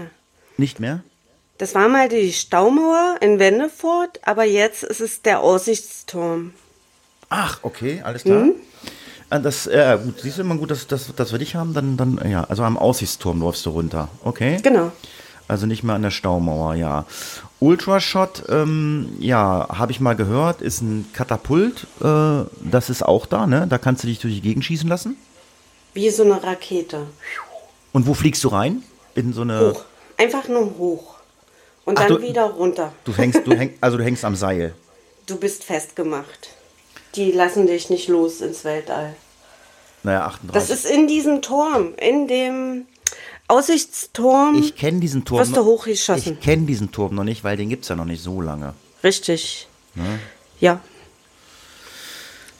Nicht 0.57 0.81
mehr? 0.81 1.01
Das 1.59 1.75
war 1.75 1.89
mal 1.89 2.09
die 2.09 2.33
Staumauer 2.33 3.17
in 3.21 3.39
Wendefort, 3.39 4.21
aber 4.25 4.45
jetzt 4.45 4.83
ist 4.83 5.01
es 5.01 5.23
der 5.23 5.41
Aussichtsturm. 5.41 6.55
Ach, 7.29 7.59
okay, 7.63 8.01
alles 8.03 8.23
klar. 8.25 8.45
Mhm. 8.45 8.55
Das, 9.31 9.69
äh, 9.69 9.97
gut, 10.03 10.21
siehst 10.21 10.39
du 10.39 10.43
immer 10.43 10.57
gut, 10.57 10.73
dass, 10.73 10.89
dass, 10.89 11.15
dass 11.15 11.31
wir 11.31 11.39
dich 11.39 11.55
haben, 11.55 11.73
dann, 11.73 11.97
dann, 11.97 12.21
ja, 12.29 12.45
also 12.45 12.65
am 12.65 12.77
Aussichtsturm 12.77 13.41
läufst 13.41 13.65
du 13.65 13.71
runter, 13.71 14.09
okay? 14.25 14.59
Genau. 14.63 14.91
Also 15.47 15.67
nicht 15.67 15.85
mehr 15.85 15.95
an 15.95 16.03
der 16.03 16.11
Staumauer, 16.11 16.75
ja. 16.75 17.07
Ultrashot, 17.61 18.45
ähm, 18.49 19.13
ja, 19.21 19.69
habe 19.69 19.93
ich 19.93 20.01
mal 20.01 20.17
gehört, 20.17 20.63
ist 20.63 20.81
ein 20.81 21.09
Katapult, 21.13 21.87
äh, 22.01 22.45
das 22.61 22.91
ist 22.91 23.05
auch 23.05 23.27
da, 23.27 23.47
ne? 23.47 23.67
Da 23.69 23.79
kannst 23.79 24.03
du 24.03 24.09
dich 24.09 24.19
durch 24.19 24.35
die 24.35 24.41
Gegend 24.41 24.65
schießen 24.65 24.89
lassen. 24.89 25.17
Wie 25.95 26.11
so 26.11 26.25
eine 26.25 26.43
Rakete. 26.43 27.07
Und 27.93 28.07
wo 28.07 28.15
fliegst 28.15 28.43
du 28.45 28.49
rein? 28.49 28.83
In 29.15 29.33
so 29.33 29.43
eine. 29.43 29.73
Hoch. 29.73 29.85
Einfach 30.17 30.49
nur 30.49 30.77
hoch. 30.79 31.15
Und 31.85 31.99
Ach, 31.99 32.07
dann 32.07 32.21
du, 32.21 32.23
wieder 32.23 32.45
runter. 32.45 32.93
Du 33.05 33.17
hängst, 33.17 33.47
du 33.47 33.53
häng, 33.53 33.75
also 33.81 33.97
du 33.97 34.05
hängst 34.05 34.25
am 34.25 34.37
Seil. 34.37 34.75
Du 35.27 35.37
bist 35.37 35.65
festgemacht. 35.65 36.51
Die 37.17 37.33
lassen 37.33 37.67
dich 37.67 37.91
nicht 37.91 38.09
los 38.09 38.41
ins 38.41 38.65
Weltall. 38.65 39.15
Naja, 40.03 40.27
38. 40.27 40.53
Das 40.53 40.71
ist 40.71 40.87
in 40.87 41.07
diesem 41.07 41.43
Turm, 41.43 41.95
in 41.97 42.29
dem 42.29 42.87
Aussichtsturm. 43.49 44.59
Ich 44.59 44.77
kenne 44.77 45.01
diesen 45.01 45.25
Turm. 45.25 45.41
Wirst 45.41 45.57
du 45.57 45.65
hochgeschossen. 45.65 46.35
Ich 46.35 46.41
kenne 46.41 46.67
diesen 46.67 46.93
Turm 46.93 47.15
noch 47.15 47.25
nicht, 47.25 47.45
weil 47.45 47.57
den 47.57 47.69
gibt 47.69 47.83
es 47.83 47.89
ja 47.89 47.97
noch 47.97 48.05
nicht 48.05 48.23
so 48.23 48.41
lange. 48.41 48.75
Richtig. 49.03 49.67
Ne? 49.95 50.21
Ja. 50.61 50.81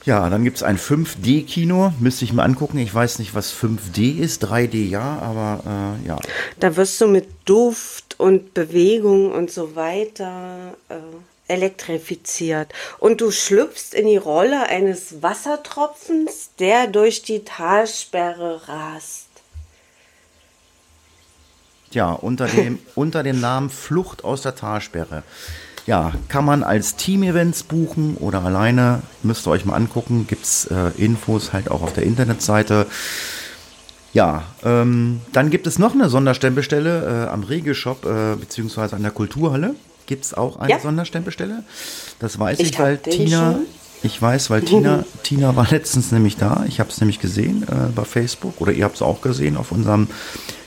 Ja, 0.03 0.29
dann 0.29 0.43
gibt 0.43 0.57
es 0.57 0.63
ein 0.63 0.79
5D-Kino, 0.79 1.93
müsste 1.99 2.25
ich 2.25 2.33
mir 2.33 2.41
angucken. 2.41 2.79
Ich 2.79 2.93
weiß 2.93 3.19
nicht, 3.19 3.35
was 3.35 3.53
5D 3.53 4.17
ist. 4.17 4.43
3D 4.43 4.89
ja, 4.89 5.19
aber 5.19 5.97
äh, 6.03 6.07
ja. 6.07 6.17
Da 6.59 6.75
wirst 6.75 6.99
du 7.01 7.07
mit 7.07 7.27
Duft 7.45 8.19
und 8.19 8.55
Bewegung 8.55 9.31
und 9.31 9.51
so 9.51 9.75
weiter 9.75 10.75
äh, 10.89 10.95
elektrifiziert. 11.51 12.73
Und 12.97 13.21
du 13.21 13.29
schlüpfst 13.29 13.93
in 13.93 14.07
die 14.07 14.17
Rolle 14.17 14.67
eines 14.67 15.21
Wassertropfens, 15.21 16.51
der 16.59 16.87
durch 16.87 17.21
die 17.21 17.43
Talsperre 17.43 18.67
rast. 18.67 19.27
Ja, 21.91 22.11
unter 22.13 22.47
dem, 22.47 22.79
unter 22.95 23.21
dem 23.21 23.39
Namen 23.41 23.69
Flucht 23.69 24.23
aus 24.23 24.41
der 24.41 24.55
Talsperre. 24.55 25.23
Ja, 25.87 26.13
kann 26.27 26.45
man 26.45 26.63
als 26.63 26.95
Team-Events 26.95 27.63
buchen 27.63 28.15
oder 28.17 28.43
alleine, 28.43 29.01
müsst 29.23 29.47
ihr 29.47 29.51
euch 29.51 29.65
mal 29.65 29.75
angucken. 29.75 30.27
Gibt 30.27 30.45
es 30.45 30.65
äh, 30.65 30.91
Infos 30.97 31.53
halt 31.53 31.69
auch 31.69 31.81
auf 31.81 31.93
der 31.93 32.03
Internetseite. 32.03 32.85
Ja, 34.13 34.43
ähm, 34.63 35.21
dann 35.31 35.49
gibt 35.49 35.67
es 35.67 35.79
noch 35.79 35.93
eine 35.93 36.09
Sonderstempelstelle 36.09 37.25
äh, 37.27 37.29
am 37.29 37.43
Regelshop 37.43 38.05
äh, 38.05 38.35
beziehungsweise 38.35 38.95
an 38.95 39.01
der 39.01 39.11
Kulturhalle. 39.11 39.75
Gibt 40.11 40.25
es 40.25 40.33
auch 40.33 40.59
eine 40.59 40.71
ja. 40.71 40.79
Sonderstempelstelle? 40.81 41.63
Das 42.19 42.37
weiß 42.37 42.59
ich, 42.59 42.71
ich 42.71 42.79
weil 42.79 42.97
Tina, 42.97 43.53
schon. 43.53 43.61
ich 44.03 44.21
weiß, 44.21 44.49
weil 44.49 44.61
Tina, 44.61 45.05
Tina 45.23 45.55
war 45.55 45.65
letztens 45.71 46.11
nämlich 46.11 46.35
da. 46.35 46.65
Ich 46.67 46.81
habe 46.81 46.89
es 46.89 46.99
nämlich 46.99 47.21
gesehen 47.21 47.63
äh, 47.63 47.89
bei 47.95 48.03
Facebook 48.03 48.59
oder 48.59 48.73
ihr 48.73 48.83
habt 48.83 48.95
es 48.95 49.01
auch 49.01 49.21
gesehen 49.21 49.55
auf 49.55 49.71
unserem 49.71 50.09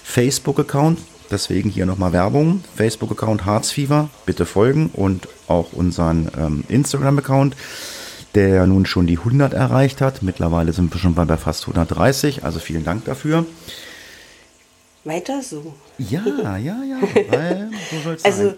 Facebook-Account. 0.02 0.98
Deswegen 1.30 1.68
hier 1.68 1.84
nochmal 1.84 2.14
Werbung. 2.14 2.64
Facebook-Account 2.74 3.44
Harzfieber, 3.44 4.08
bitte 4.24 4.46
folgen 4.46 4.88
und 4.94 5.28
auch 5.46 5.74
unseren 5.74 6.30
ähm, 6.38 6.64
Instagram-Account, 6.68 7.54
der 8.34 8.66
nun 8.66 8.86
schon 8.86 9.06
die 9.06 9.18
100 9.18 9.52
erreicht 9.52 10.00
hat. 10.00 10.22
Mittlerweile 10.22 10.72
sind 10.72 10.90
wir 10.90 10.98
schon 10.98 11.14
bei, 11.14 11.26
bei 11.26 11.36
fast 11.36 11.64
130, 11.64 12.44
also 12.44 12.60
vielen 12.60 12.84
Dank 12.84 13.04
dafür. 13.04 13.44
Weiter 15.04 15.42
so. 15.42 15.74
Ja, 15.98 16.22
ja, 16.56 16.56
ja, 16.56 16.78
so 17.90 18.00
soll 18.02 18.14
es 18.14 18.24
Also, 18.24 18.54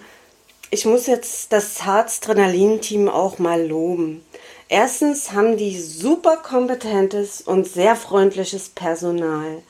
ich 0.77 0.85
muss 0.85 1.07
jetzt 1.07 1.55
das 1.55 1.87
Harz-Trinalin-Team 1.87 3.09
auch 3.09 3.39
mal 3.39 3.67
loben. 3.67 4.23
Erstens 4.69 5.33
haben 5.33 5.57
die 5.57 5.81
super 5.81 6.37
kompetentes 6.37 7.41
und 7.41 7.67
sehr 7.67 7.97
freundliches 7.97 8.69
Personal. 8.69 9.63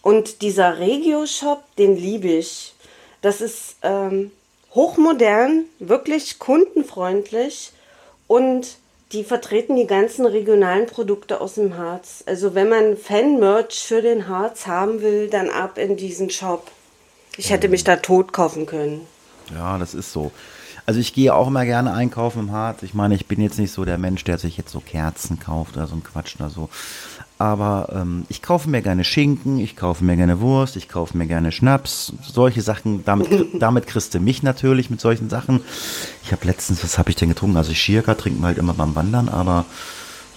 Und 0.00 0.40
dieser 0.40 0.78
Regio-Shop, 0.78 1.62
den 1.76 1.98
liebe 1.98 2.28
ich. 2.28 2.74
Das 3.20 3.42
ist 3.42 3.76
ähm, 3.82 4.30
hochmodern, 4.74 5.66
wirklich 5.78 6.38
kundenfreundlich 6.38 7.72
und 8.26 8.78
die 9.12 9.24
vertreten 9.24 9.76
die 9.76 9.86
ganzen 9.86 10.24
regionalen 10.24 10.86
Produkte 10.86 11.42
aus 11.42 11.56
dem 11.56 11.76
Harz. 11.76 12.24
Also 12.24 12.54
wenn 12.54 12.70
man 12.70 12.96
Fan-Merch 12.96 13.84
für 13.84 14.00
den 14.00 14.26
Harz 14.26 14.66
haben 14.66 15.02
will, 15.02 15.28
dann 15.28 15.50
ab 15.50 15.76
in 15.76 15.98
diesen 15.98 16.30
Shop. 16.30 16.70
Ich 17.36 17.50
hätte 17.50 17.68
mich 17.68 17.84
da 17.84 17.96
tot 17.96 18.32
kaufen 18.32 18.64
können. 18.64 19.06
Ja, 19.54 19.78
das 19.78 19.94
ist 19.94 20.12
so. 20.12 20.32
Also 20.86 21.00
ich 21.00 21.14
gehe 21.14 21.34
auch 21.34 21.48
immer 21.48 21.64
gerne 21.64 21.92
einkaufen 21.92 22.40
im 22.40 22.52
Harz. 22.52 22.84
Ich 22.84 22.94
meine, 22.94 23.16
ich 23.16 23.26
bin 23.26 23.40
jetzt 23.40 23.58
nicht 23.58 23.72
so 23.72 23.84
der 23.84 23.98
Mensch, 23.98 24.22
der 24.22 24.38
sich 24.38 24.56
jetzt 24.56 24.70
so 24.70 24.78
Kerzen 24.80 25.40
kauft 25.40 25.76
oder 25.76 25.88
so 25.88 25.96
ein 25.96 26.04
Quatsch 26.04 26.36
oder 26.38 26.48
so. 26.48 26.68
Aber 27.38 27.88
ähm, 27.92 28.24
ich 28.28 28.40
kaufe 28.40 28.70
mir 28.70 28.80
gerne 28.82 29.04
Schinken, 29.04 29.58
ich 29.58 29.76
kaufe 29.76 30.04
mir 30.04 30.16
gerne 30.16 30.40
Wurst, 30.40 30.76
ich 30.76 30.88
kaufe 30.88 31.18
mir 31.18 31.26
gerne 31.26 31.52
Schnaps, 31.52 32.12
solche 32.22 32.62
Sachen. 32.62 33.04
Damit, 33.04 33.28
damit 33.60 33.86
kriegst 33.86 34.14
du 34.14 34.20
mich 34.20 34.42
natürlich 34.42 34.88
mit 34.88 35.00
solchen 35.00 35.28
Sachen. 35.28 35.60
Ich 36.24 36.32
habe 36.32 36.46
letztens, 36.46 36.82
was 36.82 36.98
habe 36.98 37.10
ich 37.10 37.16
denn 37.16 37.28
getrunken? 37.28 37.56
Also 37.56 37.74
Schirka 37.74 38.14
trinken 38.14 38.40
wir 38.40 38.46
halt 38.46 38.58
immer 38.58 38.72
beim 38.72 38.94
Wandern, 38.94 39.28
aber 39.28 39.66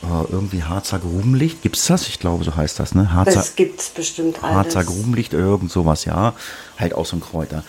äh, 0.03 0.31
irgendwie 0.31 0.63
Harzer 0.63 0.99
Grubenlicht, 0.99 1.61
gibt's 1.61 1.87
das? 1.87 2.07
Ich 2.07 2.19
glaube, 2.19 2.43
so 2.43 2.55
heißt 2.55 2.79
das, 2.79 2.95
ne? 2.95 3.13
Harzer, 3.13 3.33
das 3.33 3.55
gibt's 3.55 3.89
bestimmt 3.89 4.43
alles. 4.43 4.55
Harzer 4.55 4.83
Grubenlicht, 4.83 5.33
irgend 5.33 5.71
sowas, 5.71 6.05
ja. 6.05 6.33
Halt 6.77 6.93
auch 6.95 7.05
so 7.05 7.17
ein 7.17 7.21
Kräuter. 7.21 7.63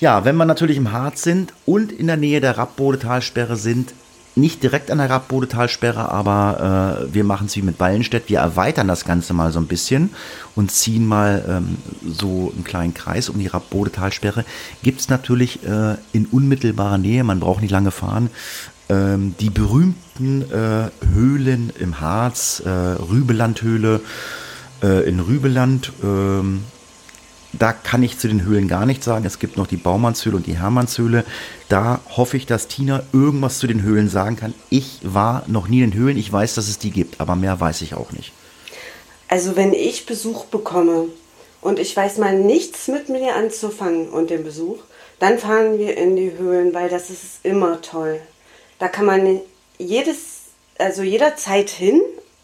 Ja, 0.00 0.24
wenn 0.24 0.36
wir 0.36 0.44
natürlich 0.44 0.76
im 0.76 0.92
Harz 0.92 1.22
sind 1.22 1.52
und 1.66 1.90
in 1.90 2.06
der 2.06 2.16
Nähe 2.16 2.40
der 2.40 2.56
Rappbodetalsperre 2.56 3.56
sind, 3.56 3.94
nicht 4.36 4.62
direkt 4.62 4.92
an 4.92 4.98
der 4.98 5.10
Rappbodetalsperre, 5.10 6.12
aber 6.12 7.02
äh, 7.08 7.12
wir 7.12 7.24
machen 7.24 7.48
es 7.48 7.56
wie 7.56 7.62
mit 7.62 7.78
Ballenstedt. 7.78 8.28
Wir 8.28 8.38
erweitern 8.38 8.86
das 8.86 9.04
Ganze 9.04 9.34
mal 9.34 9.50
so 9.50 9.58
ein 9.58 9.66
bisschen 9.66 10.10
und 10.54 10.70
ziehen 10.70 11.04
mal 11.04 11.44
ähm, 11.48 11.78
so 12.06 12.52
einen 12.54 12.62
kleinen 12.62 12.94
Kreis 12.94 13.28
um 13.28 13.40
die 13.40 13.48
Rappbodetalsperre. 13.48 14.44
Gibt 14.84 15.00
es 15.00 15.08
natürlich 15.08 15.66
äh, 15.66 15.96
in 16.12 16.26
unmittelbarer 16.26 16.98
Nähe, 16.98 17.24
man 17.24 17.40
braucht 17.40 17.62
nicht 17.62 17.72
lange 17.72 17.90
fahren, 17.90 18.30
ähm, 18.88 19.34
die 19.40 19.50
berühmten 19.50 20.42
äh, 20.42 20.90
Höhlen 21.12 21.72
im 21.80 22.00
Harz, 22.00 22.62
äh, 22.64 22.68
Rübelandhöhle 22.68 24.00
äh, 24.84 25.08
in 25.08 25.18
Rübeland. 25.18 25.92
Ähm, 26.04 26.62
da 27.52 27.72
kann 27.72 28.02
ich 28.02 28.18
zu 28.18 28.28
den 28.28 28.44
Höhlen 28.44 28.68
gar 28.68 28.86
nichts 28.86 29.04
sagen. 29.04 29.24
Es 29.24 29.38
gibt 29.38 29.56
noch 29.56 29.66
die 29.66 29.76
Baumannshöhle 29.76 30.36
und 30.36 30.46
die 30.46 30.58
Hermannshöhle. 30.58 31.24
Da 31.68 32.00
hoffe 32.16 32.36
ich, 32.36 32.46
dass 32.46 32.68
Tina 32.68 33.02
irgendwas 33.12 33.58
zu 33.58 33.66
den 33.66 33.82
Höhlen 33.82 34.08
sagen 34.08 34.36
kann. 34.36 34.54
Ich 34.70 35.00
war 35.02 35.44
noch 35.46 35.68
nie 35.68 35.82
in 35.82 35.90
den 35.90 35.98
Höhlen. 35.98 36.18
Ich 36.18 36.32
weiß, 36.32 36.54
dass 36.54 36.68
es 36.68 36.78
die 36.78 36.90
gibt, 36.90 37.20
aber 37.20 37.36
mehr 37.36 37.58
weiß 37.58 37.82
ich 37.82 37.94
auch 37.94 38.12
nicht. 38.12 38.32
Also 39.28 39.56
wenn 39.56 39.72
ich 39.72 40.06
Besuch 40.06 40.46
bekomme 40.46 41.06
und 41.60 41.78
ich 41.78 41.96
weiß 41.96 42.18
mal 42.18 42.38
nichts 42.38 42.88
mit 42.88 43.08
mir 43.08 43.34
anzufangen 43.34 44.08
und 44.08 44.30
dem 44.30 44.44
Besuch, 44.44 44.78
dann 45.18 45.38
fahren 45.38 45.78
wir 45.78 45.96
in 45.96 46.16
die 46.16 46.32
Höhlen, 46.38 46.74
weil 46.74 46.88
das 46.88 47.10
ist 47.10 47.40
immer 47.42 47.82
toll. 47.82 48.20
Da 48.78 48.88
kann 48.88 49.06
man 49.06 49.40
jedes, 49.78 50.16
also 50.78 51.02
jederzeit 51.02 51.70
hin 51.70 52.00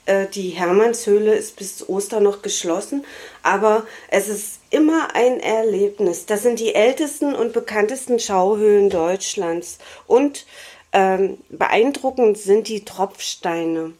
äh, 0.06 0.26
die 0.26 0.50
Hermannshöhle 0.50 1.34
ist 1.34 1.56
bis 1.56 1.88
Ostern 1.88 2.24
noch 2.24 2.42
geschlossen, 2.42 3.04
aber 3.44 3.84
es 4.08 4.28
ist 4.28 4.60
immer 4.70 5.14
ein 5.14 5.38
Erlebnis. 5.38 6.26
Das 6.26 6.42
sind 6.42 6.58
die 6.58 6.74
ältesten 6.74 7.34
und 7.34 7.52
bekanntesten 7.52 8.18
Schauhöhlen 8.18 8.90
Deutschlands 8.90 9.78
und 10.06 10.46
ähm, 10.92 11.38
beeindruckend 11.50 12.38
sind 12.38 12.68
die 12.68 12.84
Tropfsteine. 12.84 13.92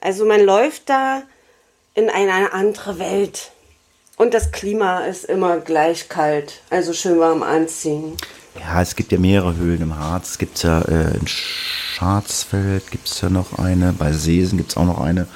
Also 0.00 0.24
man 0.24 0.40
läuft 0.40 0.88
da 0.88 1.22
in 1.94 2.10
eine 2.10 2.52
andere 2.52 2.98
Welt. 2.98 3.50
Und 4.16 4.32
das 4.32 4.50
Klima 4.50 5.00
ist 5.00 5.24
immer 5.24 5.58
gleich 5.58 6.08
kalt, 6.08 6.60
also 6.70 6.94
schön 6.94 7.18
warm 7.18 7.42
anziehen. 7.42 8.16
Ja, 8.58 8.80
es 8.80 8.96
gibt 8.96 9.12
ja 9.12 9.18
mehrere 9.18 9.56
Höhlen 9.56 9.82
im 9.82 9.98
Harz. 9.98 10.30
Es 10.30 10.38
gibt 10.38 10.62
ja 10.62 10.80
äh, 10.82 11.16
in 11.18 11.26
Scharzfeld 11.26 12.90
gibt 12.90 13.08
es 13.08 13.20
ja 13.20 13.28
noch 13.28 13.58
eine, 13.58 13.92
bei 13.92 14.12
Seesen 14.12 14.56
gibt 14.56 14.70
es 14.70 14.76
auch 14.78 14.86
noch 14.86 15.00
eine. 15.00 15.26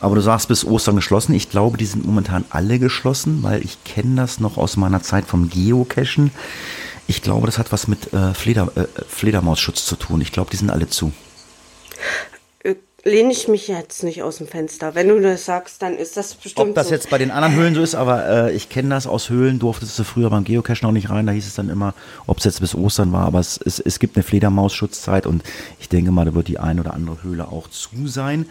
Aber 0.00 0.14
du 0.14 0.20
sagst 0.20 0.48
bis 0.48 0.64
Ostern 0.64 0.96
geschlossen. 0.96 1.34
Ich 1.34 1.50
glaube, 1.50 1.76
die 1.76 1.86
sind 1.86 2.06
momentan 2.06 2.44
alle 2.50 2.78
geschlossen, 2.78 3.42
weil 3.42 3.64
ich 3.64 3.82
kenne 3.84 4.16
das 4.16 4.40
noch 4.40 4.56
aus 4.56 4.76
meiner 4.76 5.02
Zeit 5.02 5.24
vom 5.24 5.50
Geocachen. 5.50 6.30
Ich 7.06 7.22
glaube, 7.22 7.46
das 7.46 7.58
hat 7.58 7.72
was 7.72 7.88
mit 7.88 8.12
äh, 8.12 8.34
Fleder, 8.34 8.70
äh, 8.76 8.86
Fledermausschutz 9.08 9.86
zu 9.86 9.96
tun. 9.96 10.20
Ich 10.20 10.32
glaube, 10.32 10.50
die 10.50 10.56
sind 10.56 10.70
alle 10.70 10.88
zu 10.88 11.12
lehne 13.04 13.32
ich 13.32 13.48
mich 13.48 13.68
jetzt 13.68 14.02
nicht 14.02 14.22
aus 14.22 14.38
dem 14.38 14.46
Fenster. 14.46 14.94
Wenn 14.94 15.08
du 15.08 15.20
das 15.20 15.44
sagst, 15.44 15.82
dann 15.82 15.96
ist 15.96 16.16
das 16.16 16.34
bestimmt 16.34 16.68
Ob 16.70 16.74
das 16.74 16.88
so. 16.88 16.94
jetzt 16.94 17.10
bei 17.10 17.18
den 17.18 17.30
anderen 17.30 17.54
Höhlen 17.54 17.74
so 17.74 17.82
ist, 17.82 17.94
aber 17.94 18.26
äh, 18.28 18.52
ich 18.52 18.68
kenne 18.68 18.90
das 18.90 19.06
aus 19.06 19.30
Höhlen, 19.30 19.58
durftest 19.58 19.98
du 19.98 20.04
früher 20.04 20.30
beim 20.30 20.44
Geocache 20.44 20.84
noch 20.84 20.92
nicht 20.92 21.10
rein, 21.10 21.26
da 21.26 21.32
hieß 21.32 21.46
es 21.46 21.54
dann 21.54 21.70
immer, 21.70 21.94
ob 22.26 22.38
es 22.38 22.44
jetzt 22.44 22.60
bis 22.60 22.74
Ostern 22.74 23.12
war, 23.12 23.26
aber 23.26 23.40
es, 23.40 23.58
es, 23.64 23.80
es 23.80 23.98
gibt 23.98 24.16
eine 24.16 24.22
Fledermausschutzzeit 24.22 25.26
und 25.26 25.42
ich 25.80 25.88
denke 25.88 26.10
mal, 26.10 26.24
da 26.24 26.34
wird 26.34 26.48
die 26.48 26.58
ein 26.58 26.80
oder 26.80 26.94
andere 26.94 27.22
Höhle 27.22 27.48
auch 27.48 27.68
zu 27.68 28.06
sein. 28.06 28.46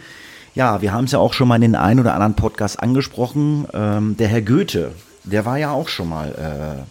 Ja, 0.58 0.82
wir 0.82 0.92
haben 0.92 1.04
es 1.04 1.12
ja 1.12 1.20
auch 1.20 1.34
schon 1.34 1.46
mal 1.46 1.54
in 1.54 1.60
den 1.62 1.74
ein 1.76 2.00
oder 2.00 2.14
anderen 2.14 2.34
Podcast 2.34 2.82
angesprochen. 2.82 3.68
Ähm, 3.72 4.16
der 4.16 4.26
Herr 4.26 4.42
Goethe, 4.42 4.90
der 5.22 5.44
war 5.44 5.56
ja 5.56 5.70
auch 5.70 5.86
schon 5.86 6.08
mal 6.08 6.84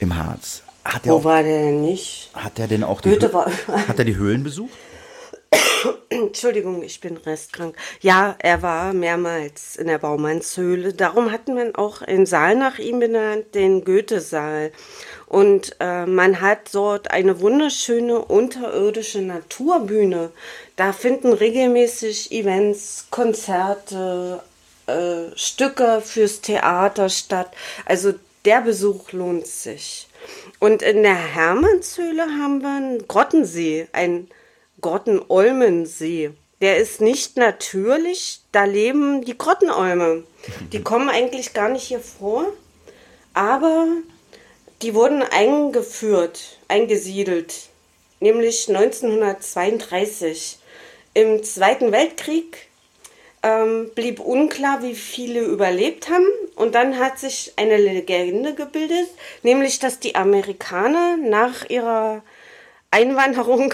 äh, 0.00 0.02
im 0.02 0.16
Harz. 0.16 0.62
Hat 0.82 1.04
er 1.04 1.12
Wo 1.12 1.18
auch, 1.18 1.24
war 1.24 1.42
der 1.42 1.60
denn 1.64 1.82
nicht? 1.82 2.30
hat 2.32 2.58
er 2.58 2.68
denn 2.68 2.82
auch 2.82 3.02
die, 3.02 3.10
Goethe 3.10 3.34
war- 3.34 3.50
hat 3.86 3.98
er 3.98 4.06
die 4.06 4.16
Höhlen 4.16 4.42
besucht? 4.44 4.70
Entschuldigung, 6.08 6.82
ich 6.82 7.00
bin 7.00 7.16
restkrank. 7.16 7.76
Ja, 8.00 8.34
er 8.38 8.62
war 8.62 8.92
mehrmals 8.92 9.76
in 9.76 9.86
der 9.86 9.98
Baumannshöhle. 9.98 10.92
Darum 10.92 11.32
hatten 11.32 11.56
wir 11.56 11.78
auch 11.78 12.02
einen 12.02 12.26
Saal 12.26 12.56
nach 12.56 12.78
ihm 12.78 12.98
benannt, 12.98 13.54
den 13.54 13.84
Goethe-Saal. 13.84 14.72
Und 15.26 15.76
äh, 15.80 16.06
man 16.06 16.40
hat 16.40 16.74
dort 16.74 17.10
eine 17.10 17.40
wunderschöne 17.40 18.18
unterirdische 18.18 19.22
Naturbühne. 19.22 20.30
Da 20.76 20.92
finden 20.92 21.32
regelmäßig 21.32 22.32
Events, 22.32 23.06
Konzerte, 23.10 24.42
äh, 24.86 25.36
Stücke 25.36 26.02
fürs 26.04 26.40
Theater 26.40 27.08
statt. 27.08 27.52
Also 27.86 28.14
der 28.44 28.62
Besuch 28.62 29.12
lohnt 29.12 29.46
sich. 29.46 30.08
Und 30.58 30.82
in 30.82 31.02
der 31.02 31.14
Hermannshöhle 31.14 32.22
haben 32.22 32.60
wir 32.60 32.76
einen 32.76 33.08
Grottensee, 33.08 33.88
ein 33.92 34.28
Grottenolmensee. 34.80 36.32
Der 36.60 36.76
ist 36.76 37.00
nicht 37.00 37.36
natürlich, 37.36 38.40
da 38.52 38.64
leben 38.64 39.24
die 39.24 39.36
Grottenolme. 39.36 40.24
Die 40.72 40.82
kommen 40.84 41.08
eigentlich 41.08 41.54
gar 41.54 41.68
nicht 41.68 41.84
hier 41.84 42.00
vor, 42.00 42.46
aber 43.34 43.86
die 44.82 44.94
wurden 44.94 45.22
eingeführt, 45.22 46.58
eingesiedelt, 46.68 47.54
nämlich 48.20 48.68
1932. 48.68 50.58
Im 51.12 51.42
Zweiten 51.42 51.92
Weltkrieg 51.92 52.70
ähm, 53.42 53.90
blieb 53.94 54.20
unklar, 54.20 54.82
wie 54.82 54.94
viele 54.94 55.40
überlebt 55.40 56.08
haben. 56.08 56.26
Und 56.56 56.74
dann 56.74 56.98
hat 56.98 57.18
sich 57.18 57.54
eine 57.56 57.76
Legende 57.76 58.54
gebildet, 58.54 59.08
nämlich 59.42 59.78
dass 59.78 59.98
die 59.98 60.14
Amerikaner 60.14 61.16
nach 61.16 61.68
ihrer 61.68 62.22
Einwanderung 62.90 63.72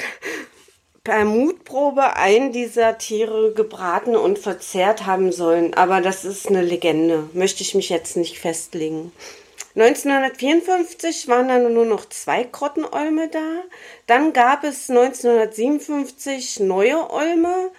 per 1.06 1.24
Mutprobe 1.24 2.16
einen 2.16 2.50
dieser 2.50 2.98
Tiere 2.98 3.52
gebraten 3.52 4.16
und 4.16 4.40
verzehrt 4.40 5.06
haben 5.06 5.30
sollen. 5.30 5.72
Aber 5.74 6.00
das 6.00 6.24
ist 6.24 6.48
eine 6.48 6.62
Legende, 6.62 7.30
möchte 7.32 7.62
ich 7.62 7.76
mich 7.76 7.90
jetzt 7.90 8.16
nicht 8.16 8.40
festlegen. 8.40 9.12
1954 9.76 11.28
waren 11.28 11.46
dann 11.46 11.72
nur 11.72 11.84
noch 11.84 12.08
zwei 12.08 12.42
Grottenolme 12.42 13.28
da. 13.28 13.62
Dann 14.08 14.32
gab 14.32 14.64
es 14.64 14.90
1957 14.90 16.58
neue 16.58 17.08
Olme. 17.08 17.70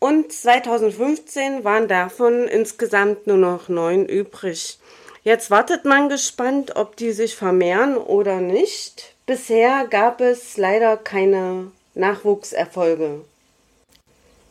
Und 0.00 0.32
2015 0.32 1.62
waren 1.62 1.86
davon 1.86 2.48
insgesamt 2.48 3.28
nur 3.28 3.36
noch 3.36 3.68
neun 3.68 4.04
übrig. 4.04 4.80
Jetzt 5.22 5.52
wartet 5.52 5.84
man 5.84 6.08
gespannt, 6.08 6.74
ob 6.74 6.96
die 6.96 7.12
sich 7.12 7.36
vermehren 7.36 7.96
oder 7.96 8.40
nicht. 8.40 9.14
Bisher 9.26 9.86
gab 9.88 10.20
es 10.20 10.56
leider 10.56 10.96
keine 10.96 11.70
Nachwuchserfolge. 11.98 13.20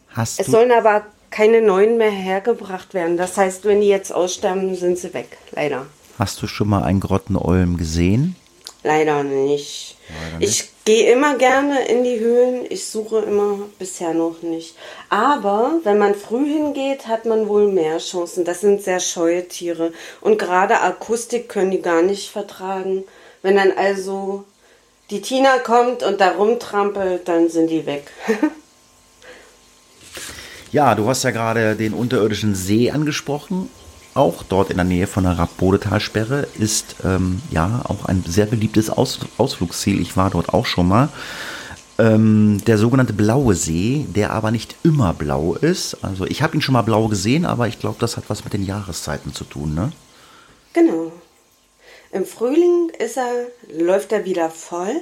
Hast 0.10 0.40
Es 0.40 0.48
sollen 0.48 0.72
aber 0.72 1.06
keine 1.30 1.62
neuen 1.62 1.98
mehr 1.98 2.12
hergebracht 2.12 2.94
werden. 2.94 3.18
Das 3.18 3.38
heißt, 3.38 3.66
wenn 3.66 3.82
die 3.82 3.88
jetzt 3.88 4.12
aussterben, 4.12 4.76
sind 4.76 4.98
sie 4.98 5.14
weg. 5.14 5.38
Leider. 5.52 5.86
hast 6.18 6.42
du 6.42 6.48
schon 6.48 6.70
mal 6.70 6.84
einen 6.84 7.00
Grottenolm 7.00 7.78
gesehen? 7.78 8.36
Leider 8.84 9.24
nicht. 9.24 9.98
Leider 10.10 10.40
nicht. 10.40 10.50
Ich 10.50 10.70
gehe 10.86 11.12
immer 11.12 11.38
gerne 11.38 11.86
in 11.88 12.04
die 12.04 12.20
Höhlen. 12.20 12.66
Ich 12.70 12.88
suche 12.88 13.20
immer 13.20 13.60
bisher 13.78 14.14
noch 14.14 14.42
nicht. 14.42 14.76
Aber 15.10 15.80
wenn 15.84 15.98
man 15.98 16.16
früh 16.16 16.46
hingeht, 16.46 17.08
hat 17.08 17.26
man 17.26 17.48
wohl 17.48 17.72
mehr 17.72 17.98
Chancen. 17.98 18.46
Das 18.46 18.62
sind 18.62 18.82
sehr 18.82 19.00
scheue 19.00 19.48
Tiere. 19.48 19.92
Und 20.22 20.40
gerade 20.40 20.82
Akustik 20.82 21.50
können 21.50 21.72
die 21.72 21.82
gar 21.82 22.02
nicht 22.02 22.32
vertragen. 22.32 23.04
Wenn 23.42 23.58
dann 23.58 23.72
also 23.72 24.46
die 25.10 25.22
Tina 25.22 25.60
kommt 25.60 26.04
und 26.04 26.20
da 26.20 26.32
rumtrampelt, 26.32 27.28
dann 27.28 27.50
sind 27.50 27.70
die 27.70 27.86
weg. 27.86 28.12
Ja, 30.70 30.96
du 30.96 31.08
hast 31.08 31.24
ja 31.24 31.32
gerade 31.32 31.78
den 31.78 31.94
unterirdischen 31.94 32.54
See 32.54 32.92
angesprochen. 32.92 33.70
Auch 34.14 34.44
dort 34.44 34.70
in 34.70 34.76
der 34.76 34.84
Nähe 34.84 35.08
von 35.08 35.24
der 35.24 35.40
Rappbodetalsperre 35.40 36.48
ist 36.60 36.98
ähm, 37.06 37.42
ja 37.52 37.84
auch 37.86 38.06
ein 38.06 38.24
sehr 38.28 38.48
beliebtes 38.48 38.90
Aus 38.90 39.20
Ausflugsziel. 39.38 40.02
Ich 40.02 40.18
war 40.18 40.30
dort 40.30 40.54
auch 40.54 40.66
schon 40.66 40.88
mal. 40.88 41.08
Ähm, 42.00 42.62
der 42.68 42.78
sogenannte 42.78 43.14
Blaue 43.14 43.56
See, 43.56 44.06
der 44.14 44.32
aber 44.32 44.52
nicht 44.52 44.76
immer 44.84 45.14
blau 45.14 45.56
ist. 45.56 46.04
Also 46.04 46.26
ich 46.26 46.42
habe 46.42 46.56
ihn 46.56 46.62
schon 46.62 46.74
mal 46.74 46.82
blau 46.82 47.08
gesehen, 47.08 47.46
aber 47.46 47.68
ich 47.68 47.80
glaube, 47.80 47.98
das 48.00 48.18
hat 48.18 48.26
was 48.28 48.44
mit 48.44 48.54
den 48.54 48.66
Jahreszeiten 48.66 49.34
zu 49.34 49.46
tun, 49.46 49.74
ne? 49.74 49.94
Genau. 50.74 51.14
Im 52.12 52.26
Frühling 52.26 52.90
ist 52.98 53.18
er, 53.18 53.48
läuft 53.70 54.12
er 54.12 54.26
wieder 54.26 54.50
voll 54.50 55.02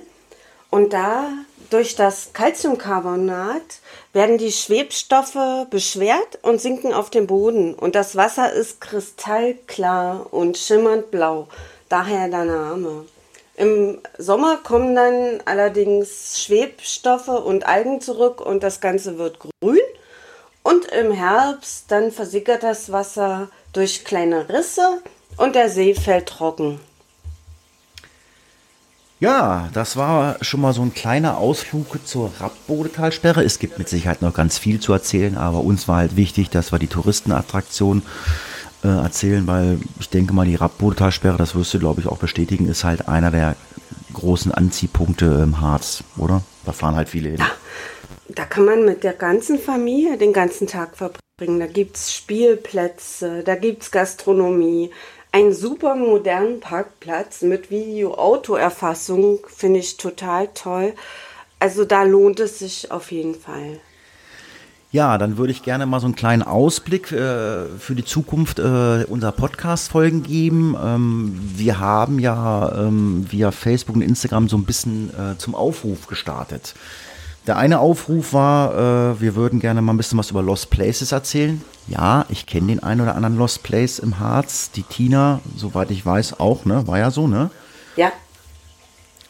und 0.72 0.94
da 0.94 1.30
durch 1.70 1.96
das 1.96 2.34
Calciumcarbonat 2.34 3.80
werden 4.14 4.38
die 4.38 4.52
Schwebstoffe 4.52 5.68
beschwert 5.70 6.40
und 6.42 6.60
sinken 6.60 6.94
auf 6.94 7.10
den 7.10 7.28
Boden 7.28 7.74
und 7.74 7.96
das 7.96 8.16
Wasser 8.16 8.52
ist 8.52 8.82
kristallklar 8.82 10.34
und 10.34 10.58
schimmernd 10.58 11.12
blau. 11.12 11.48
Daher 11.90 12.28
der 12.28 12.46
Name. 12.46 13.06
Im 13.56 14.02
Sommer 14.18 14.58
kommen 14.58 14.96
dann 14.96 15.42
allerdings 15.46 16.42
Schwebstoffe 16.42 17.30
und 17.30 17.66
Algen 17.66 18.02
zurück 18.02 18.42
und 18.42 18.64
das 18.64 18.82
Ganze 18.82 19.18
wird 19.18 19.40
grün. 19.40 19.80
Und 20.62 20.86
im 20.92 21.12
Herbst 21.12 21.86
dann 21.90 22.12
versickert 22.12 22.64
das 22.64 22.92
Wasser 22.92 23.50
durch 23.72 24.04
kleine 24.04 24.50
Risse 24.50 25.02
und 25.38 25.56
der 25.56 25.70
See 25.70 25.94
fällt 25.94 26.28
trocken. 26.28 26.80
Ja, 29.26 29.70
das 29.74 29.98
war 29.98 30.38
schon 30.42 30.62
mal 30.62 30.72
so 30.72 30.84
ein 30.84 30.94
kleiner 30.94 31.40
Ausflug 31.40 31.98
zur 32.06 32.32
Rappbodetalsperre. 32.40 33.44
Es 33.44 33.58
gibt 33.58 33.80
mit 33.80 33.90
Sicherheit 33.90 34.22
noch 34.22 34.36
ganz 34.36 34.60
viel 34.60 34.80
zu 34.80 34.94
erzählen, 34.94 35.36
aber 35.36 35.62
uns 35.62 35.88
war 35.88 35.98
halt 35.98 36.16
wichtig, 36.16 36.52
dass 36.52 36.72
wir 36.72 36.78
die 36.78 36.86
Touristenattraktion 36.86 38.04
äh, 38.84 38.88
erzählen, 38.88 39.48
weil 39.48 39.80
ich 40.00 40.10
denke 40.10 40.32
mal, 40.36 40.46
die 40.46 40.54
Rappbodetalsperre, 40.54 41.40
das 41.40 41.56
wirst 41.56 41.74
du 41.74 41.80
glaube 41.80 42.02
ich 42.02 42.08
auch 42.08 42.20
bestätigen, 42.20 42.68
ist 42.68 42.84
halt 42.84 43.08
einer 43.08 43.32
der 43.32 43.56
großen 44.14 44.52
Anziehpunkte 44.52 45.26
im 45.42 45.60
Harz, 45.60 46.04
oder? 46.18 46.44
Da 46.64 46.72
fahren 46.72 46.94
halt 46.94 47.10
viele 47.10 47.30
hin. 47.30 47.42
Da 48.28 48.46
kann 48.46 48.66
man 48.66 48.86
mit 48.86 49.04
der 49.04 49.14
ganzen 49.14 49.58
Familie 49.58 50.20
den 50.20 50.34
ganzen 50.34 50.68
Tag 50.68 50.98
verbringen. 50.98 51.60
Da 51.60 51.66
gibt 51.66 51.98
es 51.98 52.14
Spielplätze, 52.14 53.42
da 53.44 53.56
gibt 53.56 53.82
es 53.82 53.90
Gastronomie. 53.90 54.92
Ein 55.36 55.52
super 55.52 55.96
modernen 55.96 56.62
Parkplatz 56.62 57.42
mit 57.42 57.70
Video-Auto-Erfassung 57.70 59.40
finde 59.48 59.82
ich 59.82 59.98
total 59.98 60.48
toll. 60.54 60.94
Also 61.60 61.84
da 61.84 62.04
lohnt 62.04 62.40
es 62.40 62.60
sich 62.60 62.90
auf 62.90 63.12
jeden 63.12 63.36
Fall. 63.36 63.82
Ja, 64.94 65.18
dann 65.18 65.38
würde 65.38 65.52
ich 65.52 65.62
gerne 65.62 65.86
mal 65.88 66.00
so 66.00 66.06
einen 66.06 66.16
kleinen 66.16 66.42
Ausblick 66.42 67.12
äh, 67.12 67.66
für 67.78 67.96
die 67.96 68.06
Zukunft 68.06 68.60
äh, 68.60 69.04
unserer 69.10 69.34
Podcast-Folgen 69.34 70.24
geben. 70.24 70.78
Ähm, 70.82 71.38
wir 71.58 71.82
haben 71.82 72.20
ja 72.20 72.74
ähm, 72.74 73.26
via 73.30 73.52
Facebook 73.52 73.98
und 73.98 74.04
Instagram 74.04 74.48
so 74.48 74.56
ein 74.56 74.64
bisschen 74.64 75.10
äh, 75.10 75.38
zum 75.38 75.54
Aufruf 75.54 76.08
gestartet. 76.08 76.76
Der 77.48 77.58
eine 77.58 77.80
Aufruf 77.80 78.34
war, 78.34 78.74
äh, 79.14 79.22
wir 79.22 79.36
würden 79.36 79.60
gerne 79.60 79.82
mal 79.82 79.94
ein 79.94 79.98
bisschen 79.98 80.18
was 80.18 80.32
über 80.32 80.42
Lost 80.42 80.72
Places 80.72 81.12
erzählen. 81.12 81.62
Ja, 81.88 82.26
ich 82.30 82.48
kenne 82.48 82.68
den 82.68 82.82
einen 82.82 83.02
oder 83.02 83.16
anderen 83.16 83.38
Lost 83.38 83.62
Place 83.62 84.00
im 84.00 84.20
Harz. 84.20 84.72
Die 84.72 84.82
Tina, 84.82 85.42
soweit 85.56 85.92
ich 85.92 86.04
weiß, 86.04 86.40
auch, 86.40 86.66
ne? 86.66 86.88
War 86.88 86.98
ja 86.98 87.12
so, 87.12 87.28
ne? 87.28 87.52
Ja, 87.96 88.12